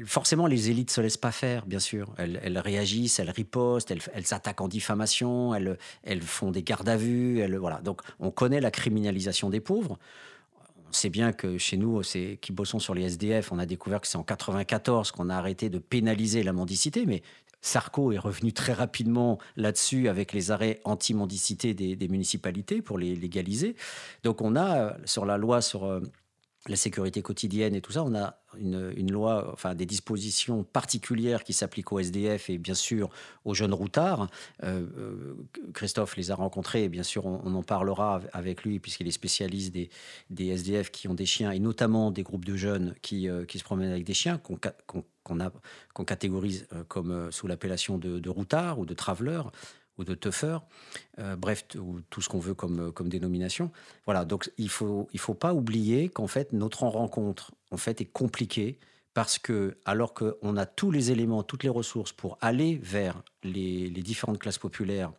[0.05, 2.13] forcément, les élites ne se laissent pas faire, bien sûr.
[2.17, 7.45] Elles, réagissent, elles ripostent, elles, s'attaquent en diffamation, elles, elles font des gardes à vue.
[7.57, 7.81] voilà.
[7.81, 9.99] Donc, on connaît la criminalisation des pauvres
[10.95, 12.01] sait bien que chez nous,
[12.41, 15.69] qui bossons sur les SDF, on a découvert que c'est en 94 qu'on a arrêté
[15.69, 17.21] de pénaliser la mendicité, mais
[17.63, 23.75] Sarko est revenu très rapidement là-dessus avec les arrêts anti-mendicité des, municipalités pour les légaliser.
[24.23, 26.01] Donc on a sur la loi sur euh,
[26.69, 31.51] la sécurité quotidienne et tout ça, on a une, loi, enfin des dispositions particulières qui
[31.51, 33.09] s'appliquent aux SDF et bien sûr
[33.43, 34.29] aux jeunes routards.
[34.63, 35.35] Euh, euh,
[35.73, 39.73] Christophe les a rencontrés et bien sûr on, en parlera avec lui puisqu'il est spécialiste
[39.73, 39.89] des,
[40.29, 43.63] SDF qui ont des chiens et notamment des groupes de jeunes qui, euh, qui se
[43.63, 44.57] promènent avec des chiens qu'on
[45.23, 49.43] qu'on catégorise comme sous l'appellation de, de routards ou de travelers
[49.97, 50.57] ou de teuffer,
[51.19, 53.71] euh, bref, ou tout ce qu'on veut comme, euh, comme dénomination.
[54.05, 58.01] Voilà, donc il ne faut, il faut pas oublier qu'en fait, notre rencontre en fait,
[58.01, 58.79] est compliquée
[59.13, 63.89] parce que, alors qu'on a tous les éléments, toutes les ressources pour aller vers les,
[63.89, 65.11] les différentes classes populaires,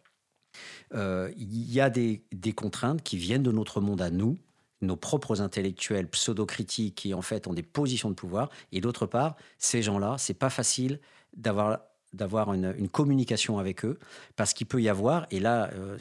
[0.95, 4.39] euh, il y a des, des, contraintes qui viennent de notre monde à nous,
[4.83, 9.37] nos propres intellectuels pseudo-critiques qui en fait ont des positions de pouvoir, et d'autre part,
[9.59, 11.01] ces gens-là, c'est pas facile
[11.37, 11.81] d'avoir
[12.15, 13.99] d'avoir une, communication avec eux,
[14.37, 15.99] parce qu'il peut y avoir, et là, euh,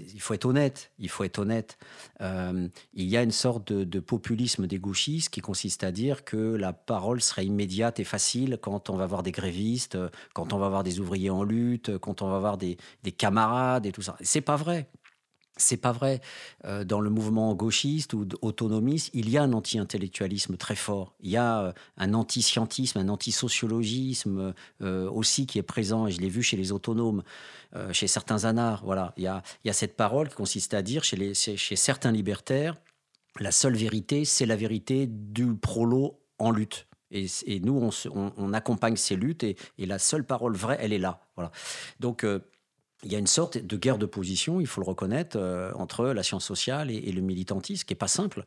[0.00, 1.78] il faut être honnête, il faut être honnête,
[2.20, 6.36] euh, il y a une sorte de, populisme des gauchistes qui consiste à dire que
[6.36, 9.98] la parole serait immédiate et facile quand on va voir des grévistes,
[10.32, 13.86] quand on va voir des ouvriers en lutte, quand on va voir des, des camarades
[13.86, 14.16] et tout ça.
[14.20, 14.86] C'est pas vrai.
[15.58, 16.20] C'est pas vrai.
[16.66, 21.14] Euh, dans le mouvement gauchiste ou autonomiste, il y a un anti-intellectualisme très fort.
[21.20, 24.52] Il y a euh, un anti-scientisme, un anti-sociologisme
[24.82, 27.22] euh, aussi qui est présent, et je l'ai vu chez les autonomes,
[27.92, 28.82] chez certains anards.
[28.84, 29.12] Voilà.
[29.18, 32.74] Il y, a, cette parole qui consiste à dire chez, certains libertaires,
[33.38, 36.86] la seule vérité, c'est la vérité du prolo en lutte.
[37.10, 37.28] Et,
[37.60, 41.20] nous, on, accompagne ces luttes et, et, la seule parole vraie, elle est là.
[41.34, 41.50] Voilà.
[42.00, 42.24] Donc,
[43.06, 46.06] il y a une sorte de guerre de position, il faut le reconnaître, euh, entre
[46.06, 48.42] la science sociale et, le militantisme, qui n'est pas simple.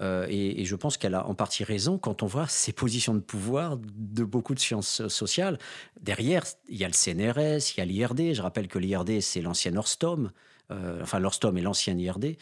[0.00, 3.20] Euh, et, je pense qu'elle a en partie raison quand on voit ces positions de
[3.20, 5.58] pouvoir de beaucoup de sciences sociales.
[6.00, 8.34] Derrière, il y a le CNRS, il y a l'IRD.
[8.34, 10.30] Je rappelle que l'IRD, c'est l'ancien Orstom.
[10.70, 12.36] Euh, enfin, l'Orstom est l'ancien IRD.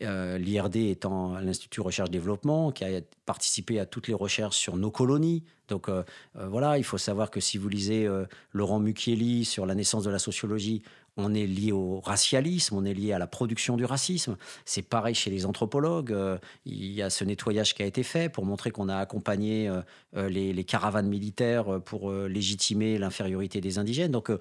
[0.00, 5.42] L'IRD étant l'Institut Recherche-Développement, qui a participé à toutes les recherches sur nos colonies.
[5.68, 5.90] Donc
[6.34, 8.08] voilà, il faut savoir que si vous lisez
[8.52, 10.82] Laurent Mucchielli sur la naissance de la sociologie,
[11.16, 14.36] on est lié au racialisme, on est lié à la production du racisme.
[14.64, 16.12] C'est pareil chez les anthropologues.
[16.12, 19.68] Euh, il y a ce nettoyage qui a été fait pour montrer qu'on a accompagné
[19.68, 19.80] euh,
[20.16, 24.10] euh, les, caravanes militaires pour légitimer l'infériorité des indigènes.
[24.10, 24.32] Donc,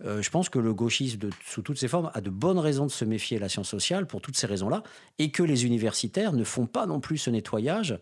[0.00, 3.04] je pense que le gauchisme, sous toutes ses formes, a de bonnes raisons de se
[3.04, 4.84] méfier de la science sociale pour toutes ces raisons-là,
[5.18, 7.98] et que les universitaires ne font pas non plus ce nettoyage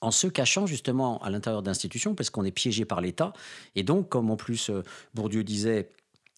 [0.00, 3.34] en se cachant justement à l'intérieur d'institutions, parce qu'on est piégé par l'État.
[3.74, 4.70] Et donc, comme en plus
[5.12, 5.90] Bourdieu disait,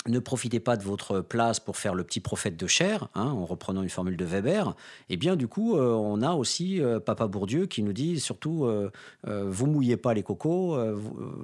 [0.08, 3.44] ne profitez pas de votre place pour faire le petit prophète de chair, hein, en
[3.44, 4.74] reprenant une formule de Weber,
[5.08, 8.64] eh bien du coup, euh, on a aussi euh, Papa Bourdieu qui nous dit surtout,
[8.64, 8.90] euh,
[9.24, 10.76] vous mouillez pas les cocos,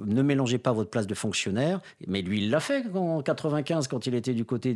[0.05, 1.81] ne mélangez pas votre place de fonctionnaire.
[2.07, 4.73] Mais lui, il l'a fait en 95 quand il était du côté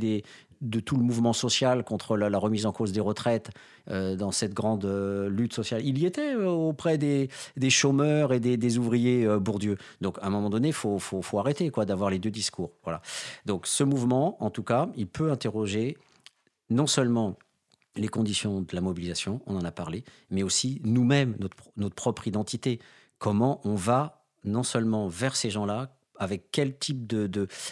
[0.62, 3.50] de tout le mouvement social contre la, remise en cause des retraites
[3.88, 4.86] dans cette grande
[5.30, 5.82] lutte sociale.
[5.86, 9.78] Il y était auprès des, des, chômeurs et des, des ouvriers Bourdieu.
[10.02, 12.72] Donc à un moment donné, il faut, faut, faut, arrêter quoi d'avoir les deux discours.
[12.84, 13.02] Voilà.
[13.46, 15.98] Donc ce mouvement, en tout cas, il peut interroger
[16.70, 17.40] non seulement
[17.96, 21.36] les conditions de la mobilisation, on en a parlé, mais aussi nous-mêmes,
[21.78, 22.80] notre, propre identité.
[23.18, 27.26] Comment on va non seulement vers ces gens-là, avec quel type de,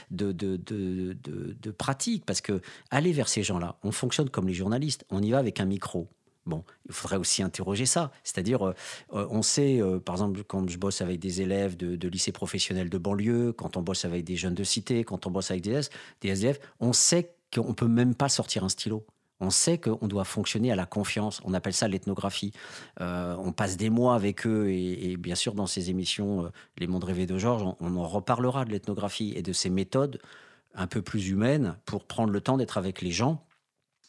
[0.09, 5.29] de pratique Parce que aller vers ces gens-là, on fonctionne comme les journalistes, on y
[5.29, 6.09] va avec un micro.
[6.47, 8.11] Bon, il faudrait aussi interroger ça.
[8.23, 8.73] C'est-à-dire, euh,
[9.13, 12.89] euh, on sait, euh, par exemple, quand je bosse avec des élèves de, lycées professionnels
[12.89, 15.79] de banlieue, quand on bosse avec des jeunes de cité, quand on bosse avec des,
[16.21, 19.05] des SDF, on sait qu'on ne peut même pas sortir un stylo.
[19.39, 21.41] On sait qu'on doit fonctionner à la confiance.
[21.45, 22.53] On appelle ça l'ethnographie.
[22.99, 27.25] on passe des mois avec eux et, bien sûr, dans ces émissions, Les Mondes rêvés
[27.25, 30.19] de Georges, on, on en reparlera de l'ethnographie et de ces méthodes
[30.75, 33.43] un peu plus humaines pour prendre le temps d'être avec les gens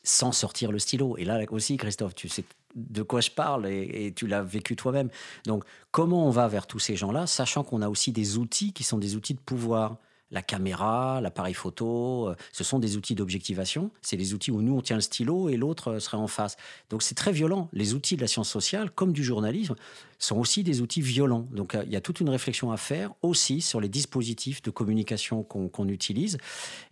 [0.03, 1.17] sans sortir le stylo.
[1.17, 2.45] Et là aussi, Christophe, tu sais
[2.75, 5.11] de quoi je parle et, tu l'as vécu toi-même.
[5.47, 8.83] Donc, comment on va vers tous ces gens-là, sachant qu'on a aussi des outils qui
[8.83, 9.99] sont des outils de pouvoir?
[10.33, 13.91] La caméra, l'appareil photo, euh, ce sont des outils d'objectivation.
[14.01, 16.57] C'est des outils où nous, on tient le stylo et l'autre euh, serait en face.
[16.89, 17.69] Donc c'est très violent.
[17.75, 19.77] Les outils de la science sociale, comme du journalisme,
[20.19, 21.47] sont aussi des outils violents.
[21.53, 24.71] Donc euh, il y a toute une réflexion à faire aussi sur les dispositifs de
[24.71, 26.39] communication qu'on utilise.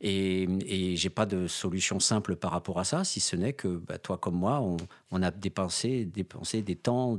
[0.03, 3.69] Et, et j'ai pas de solution simple par rapport à ça, si ce n'est que
[3.69, 4.63] bah, toi comme moi,
[5.11, 7.19] on, a dépensé, des temps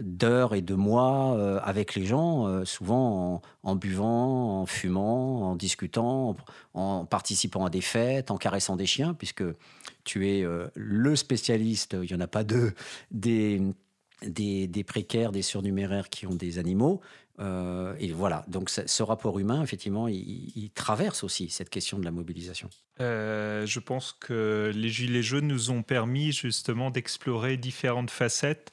[0.00, 6.36] d'heures et de mois avec les gens, souvent en, buvant, en fumant, en discutant,
[6.74, 9.44] en, participant à des fêtes, en caressant des chiens, puisque
[10.04, 12.74] tu es le spécialiste, il n'y en a pas deux,
[13.10, 13.60] des
[14.22, 17.00] des, précaires, des surnuméraires qui ont des animaux.
[17.38, 22.10] Euh, et voilà, donc ce rapport humain, effectivement, il, traverse aussi cette question de la
[22.10, 22.70] mobilisation.
[23.00, 28.70] Euh, je pense que les Gilets jaunes nous ont permis justement d'explorer différentes facettes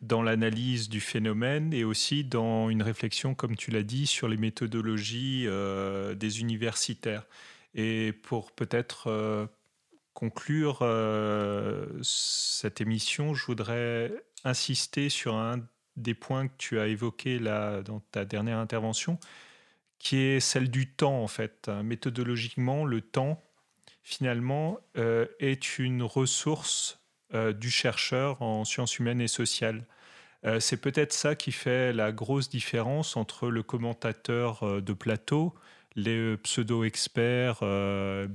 [0.00, 4.36] dans l'analyse du phénomène et aussi dans une réflexion, comme tu l'as dit, sur les
[4.36, 7.26] méthodologies euh, des universitaires.
[7.74, 9.48] Et pour peut-être
[10.14, 10.78] conclure
[12.02, 14.12] cette émission, je voudrais
[14.44, 15.60] insister sur un
[15.98, 19.18] des points que tu as évoqué là dans ta dernière intervention,
[19.98, 21.68] qui est celle du temps en fait.
[21.84, 23.42] Méthodologiquement, le temps
[24.02, 29.84] finalement euh, est une ressource euh, du chercheur en sciences humaines et sociales.
[30.44, 35.54] Euh, c'est peut-être ça qui fait la grosse différence entre le commentateur de plateau
[35.98, 38.28] les pseudo-experts euh,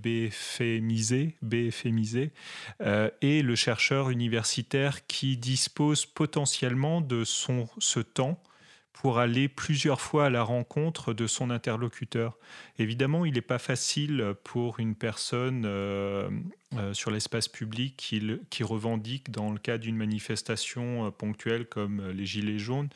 [2.81, 8.41] euh, et le chercheur universitaire qui dispose potentiellement de son, ce temps
[8.93, 12.37] pour aller plusieurs fois à la rencontre de son interlocuteur.
[12.79, 16.29] Évidemment, il n'est pas facile pour une personne euh,
[16.93, 22.89] sur l'espace public qui, revendique, dans le cas d'une manifestation ponctuelle comme les Gilets jaunes,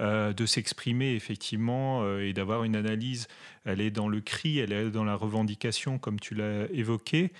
[0.00, 3.28] euh, de s'exprimer effectivement euh, et d'avoir une analyse.
[3.66, 7.32] Elle est dans le cri, elle est dans la revendication, comme tu l'as évoqué.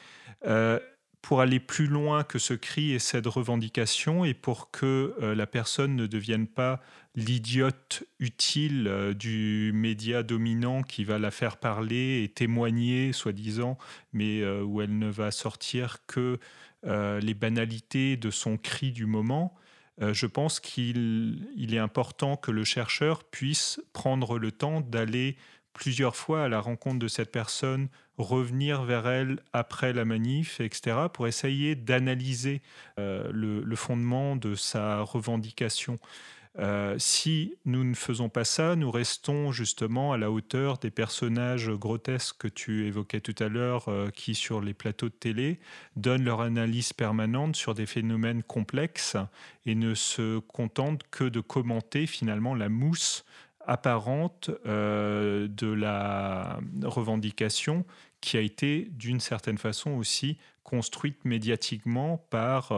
[0.46, 0.78] Euh,
[1.22, 5.94] pour aller plus loin que ce cri et cette revendication, et pour que la personne
[5.94, 6.80] ne devienne pas
[7.14, 13.78] l'idiote utile du média dominant qui va la faire parler et témoigner, soi-disant,
[14.12, 16.38] mais où elle ne va sortir que
[16.84, 19.54] les banalités de son cri du moment,
[20.02, 25.36] euh, je pense qu'il est important que le chercheur puisse prendre le temps d'aller
[25.72, 27.88] plusieurs fois à la rencontre de cette personne,
[28.18, 32.60] revenir vers elle après la manif, etc., pour essayer d'analyser
[32.98, 35.98] euh, le, fondement de sa revendication.
[36.58, 41.70] Euh, si nous ne faisons pas ça, nous restons justement à la hauteur des personnages
[41.70, 45.60] grotesques que tu évoquais tout à l'heure, euh, qui sur les plateaux de télé
[45.94, 49.16] donnent leur analyse permanente sur des phénomènes complexes
[49.64, 53.24] et ne se contentent que de commenter finalement la mousse
[53.64, 57.84] apparente euh, de la revendication
[58.20, 62.72] qui a été d'une certaine façon aussi construite médiatiquement par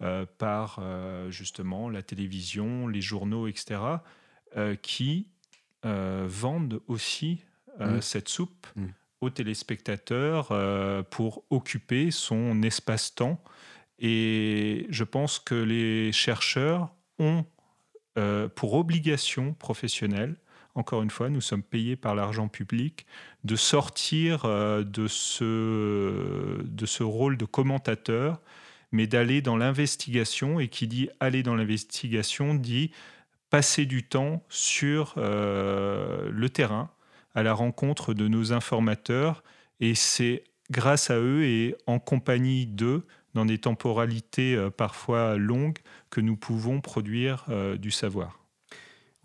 [0.00, 3.80] euh, par euh, justement la télévision, les journaux, etc.,
[4.56, 5.26] euh, qui
[5.82, 7.40] vendent aussi
[7.78, 8.00] mmh.
[8.00, 8.86] cette soupe mmh.
[9.20, 10.48] aux téléspectateurs
[11.08, 13.40] pour occuper son espace-temps.
[13.98, 17.44] Et je pense que les chercheurs ont
[18.56, 20.36] pour obligation professionnelle
[20.78, 23.06] encore une fois, nous sommes payés par l'argent public,
[23.44, 28.40] de sortir de, ce, de ce rôle de commentateur
[28.92, 30.60] mais d'aller dans l'investigation.
[30.60, 32.90] Et qui dit aller dans l'investigation dit
[33.50, 36.90] passer du temps sur euh, le terrain,
[37.34, 39.42] à la rencontre de nos informateurs.
[39.80, 45.78] Et c'est grâce à eux et en compagnie d'eux, dans des temporalités euh, parfois longues,
[46.10, 48.37] que nous pouvons produire euh, du savoir.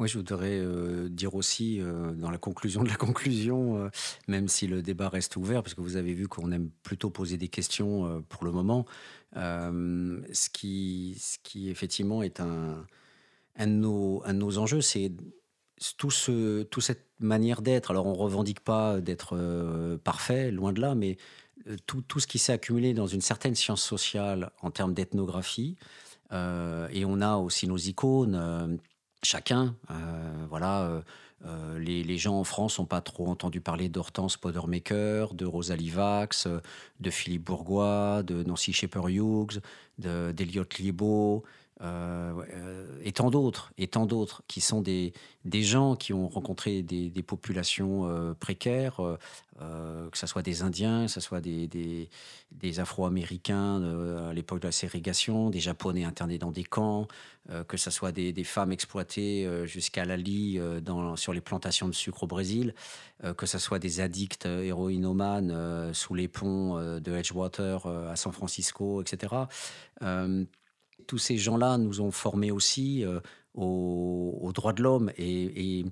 [0.04, 0.62] Moi, je voudrais
[1.08, 1.80] dire aussi,
[2.18, 3.90] dans la conclusion de la conclusion,
[4.28, 7.38] même si le débat reste ouvert, parce que vous avez vu qu'on aime plutôt poser
[7.38, 8.86] des questions pour le moment,
[9.34, 12.86] ce, qui, ce qui effectivement est un,
[13.58, 15.10] de, nos, un de nos enjeux, c'est
[15.98, 17.90] tout ce, toute cette manière d'être.
[17.90, 19.38] Alors, on revendique pas d'être
[20.04, 21.16] parfait, loin de là, mais
[21.86, 25.78] tout, tout, ce qui s'est accumulé dans une certaine science sociale en termes d'ethnographie,
[26.34, 28.82] et on a aussi nos icônes
[29.26, 29.76] chacun.
[29.92, 31.02] Euh, voilà, euh,
[31.46, 36.48] euh, les, gens en France n'ont pas trop entendu parler d'Hortense Podermaker, de Rosalie Vax,
[37.00, 39.62] de Philippe Bourgois, de Nancy Shepherd-Hughes,
[39.98, 41.44] d'Eliott Liebo,
[41.82, 45.12] euh, euh, et tant d'autres, et tant d'autres, qui sont des,
[45.44, 49.02] des gens qui ont rencontré des, populations euh, précaires,
[49.60, 53.82] que ce soit des Indiens, que ce soit des, des, Afro-Américains
[54.30, 57.08] à l'époque de la ségrégation, des Japonais internés dans des camps,
[57.68, 62.24] que ce soit des, femmes exploitées jusqu'à la lie dans, sur les plantations de sucre
[62.24, 62.74] au Brésil,
[63.38, 69.46] que ce soit des addicts héroïnomanes sous les ponts de Edgewater à San Francisco, etc
[71.08, 73.20] tous ces gens-là nous ont formés aussi euh,
[73.54, 75.86] aux, droits de l'homme et,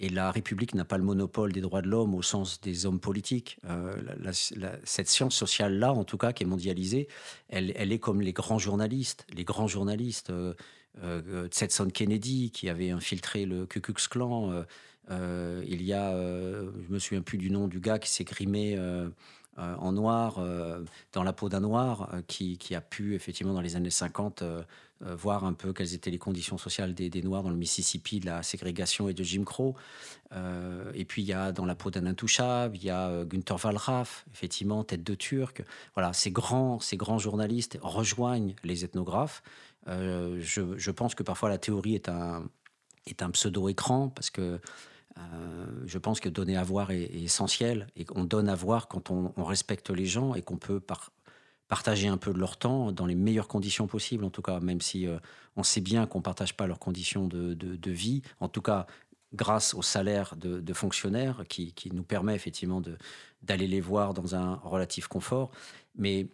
[0.00, 3.58] la République n'a pas le monopole des droits de l'homme au sens des hommes politiques.
[3.64, 3.96] Euh,
[4.84, 7.08] cette science sociale-là, en tout cas, qui est mondialisée,
[7.48, 9.26] elle, est comme les grands journalistes.
[9.34, 10.54] Les grands journalistes, euh,
[11.02, 14.64] euh Tsetson Kennedy, qui avait infiltré le Ku Klux Klan.
[15.10, 18.78] il y a, je me souviens plus du nom du gars qui s'est grimé
[19.58, 23.60] euh, en noir, euh, dans la peau d'un noir, euh, qui, a pu effectivement dans
[23.60, 24.44] les années 50
[25.00, 28.42] voir un peu quelles étaient les conditions sociales des, Noirs dans le Mississippi, de la
[28.42, 29.76] ségrégation et de Jim Crow.
[30.92, 34.26] et puis il y a dans la peau d'un intouchable, il y a Günther Wallraff,
[34.32, 35.62] effectivement, tête de Turc.
[35.94, 39.42] Voilà, ces grands, ces grands journalistes rejoignent les ethnographes.
[39.86, 42.48] Je, pense que parfois la théorie est un,
[43.06, 44.60] est un pseudo-écran parce que
[45.86, 49.44] je pense que donner à voir est, essentiel et qu'on donne à voir quand on,
[49.44, 50.80] respecte les gens et qu'on peut
[51.68, 54.80] partager un peu de leur temps dans les meilleures conditions possibles, en tout cas, même
[54.80, 55.18] si euh,
[55.56, 58.86] on sait bien qu'on ne partage pas leurs conditions de, vie, en tout cas
[59.34, 62.82] grâce au salaire de, fonctionnaires qui, nous permet effectivement
[63.42, 65.50] d'aller les voir dans un relatif confort.
[65.96, 66.28] Mais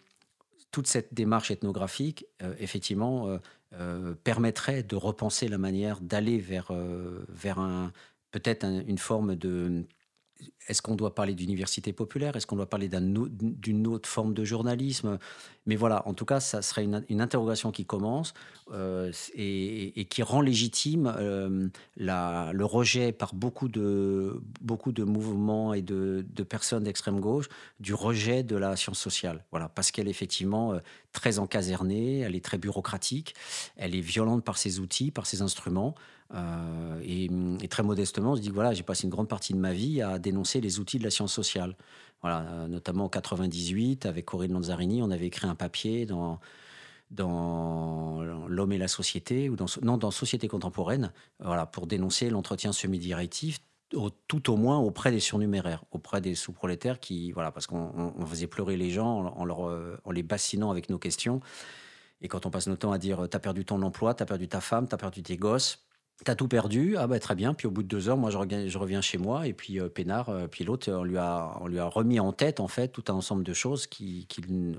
[0.70, 3.38] toute cette démarche ethnographique, euh, effectivement,
[4.22, 6.70] permettrait de repenser la manière d'aller vers,
[7.28, 7.90] vers un,
[8.34, 9.84] peut-être une forme de...
[10.66, 12.34] Est-ce qu'on doit parler d'université populaire?
[12.34, 15.18] Est-ce qu'on doit parler d'une autre forme de journalisme?
[15.66, 18.34] Mais voilà, en tout cas, ça serait une, interrogation qui commence
[18.72, 25.82] euh, et, qui rend légitime euh, le rejet par beaucoup de, beaucoup de mouvements et
[25.82, 29.44] de, personnes d'extrême gauche du rejet de la science sociale.
[29.52, 30.80] Voilà, parce qu'elle est effectivement euh,
[31.12, 33.34] très encasernée, elle est très bureaucratique,
[33.76, 35.94] elle est violente par ses outils, par ses instruments.
[36.34, 39.72] Euh, et, très modestement, on se dit voilà, j'ai passé une grande partie de ma
[39.72, 41.76] vie à dénoncer les outils de la science sociale.
[42.22, 46.40] Voilà, euh, notamment en 98, avec Corinne Lanzarini, on avait écrit un papier dans
[47.10, 52.72] dans L'homme et la société, ou dans, non, dans Société contemporaine, voilà, pour dénoncer l'entretien
[52.72, 53.60] semi-directif,
[54.26, 58.76] tout au moins auprès des surnuméraires, auprès des sous-prolétaires qui, voilà, parce qu'on faisait pleurer
[58.76, 61.40] les gens en, en les bassinant avec nos questions.
[62.20, 64.60] Et quand on passe notre temps à dire T'as perdu ton emploi, t'as perdu ta
[64.60, 65.84] femme, t'as perdu tes gosses,
[66.22, 67.54] T'as tout perdu, ah bah très bien.
[67.54, 68.38] Puis au bout de deux heures, moi je
[68.78, 71.80] reviens, chez moi et puis euh, Pénard, euh, puis l'autre, on lui a, on lui
[71.80, 74.28] a remis en tête en fait tout un ensemble de choses qui,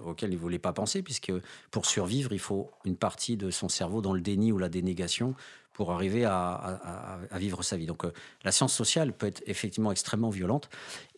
[0.06, 1.34] auxquelles il voulait pas penser, puisque
[1.72, 5.36] pour survivre, il faut une partie de son cerveau dans le déni ou la dénégation
[5.74, 7.86] pour arriver à, vivre sa vie.
[7.86, 8.14] Donc euh,
[8.46, 10.70] la science sociale peut être effectivement extrêmement violente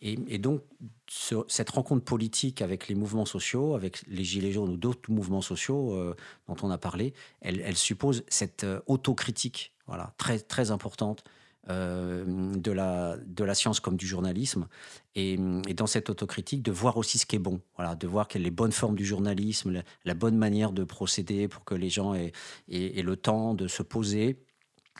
[0.02, 0.62] et, donc
[1.46, 5.96] cette rencontre politique avec les mouvements sociaux, avec les gilets jaunes ou d'autres mouvements sociaux
[6.48, 11.24] dont on a parlé, elle suppose cette autocritique voilà, très, très importante
[11.70, 12.24] euh,
[12.54, 14.68] de, la, de la science comme du journalisme.
[15.14, 18.40] Et, dans cette autocritique, de voir aussi ce qui est bon, voilà, de voir quelles
[18.40, 22.14] sont les bonnes formes du journalisme, la, bonne manière de procéder pour que les gens
[22.14, 22.32] aient,
[22.68, 24.42] le temps de se poser,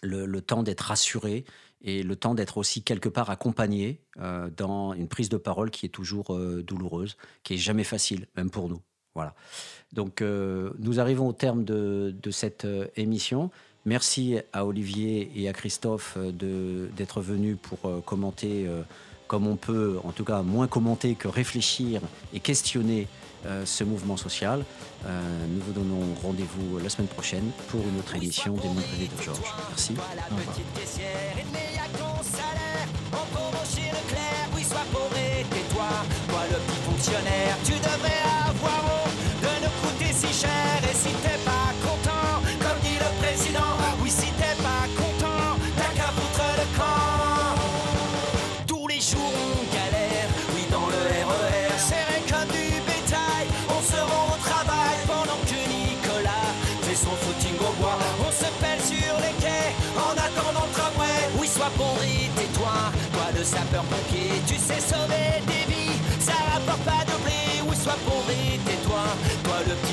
[0.02, 1.46] le, temps d'être rassurés
[1.80, 5.86] et le temps d'être aussi quelque part accompagné euh, dans une prise de parole qui
[5.86, 8.82] est toujours euh, douloureuse, qui est jamais facile, même pour nous.
[9.14, 9.34] Voilà.
[9.92, 13.50] Donc, nous arrivons au terme de cette émission.
[13.88, 18.82] Merci à Olivier et à Christophe euh, d'être venus pour euh, commenter euh,
[19.28, 22.02] comme on peut, en tout cas moins commenter que réfléchir
[22.34, 23.06] et questionner
[23.64, 24.64] ce mouvement social.
[25.04, 29.54] nous vous donnons rendez-vous la semaine prochaine pour une autre émission des Mondes de Georges.
[29.68, 29.94] Merci.
[37.64, 39.04] tu devrais avoir
[39.42, 40.50] de nous coûter si cher
[40.90, 41.47] et si t'es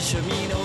[0.06, 0.65] cheminot,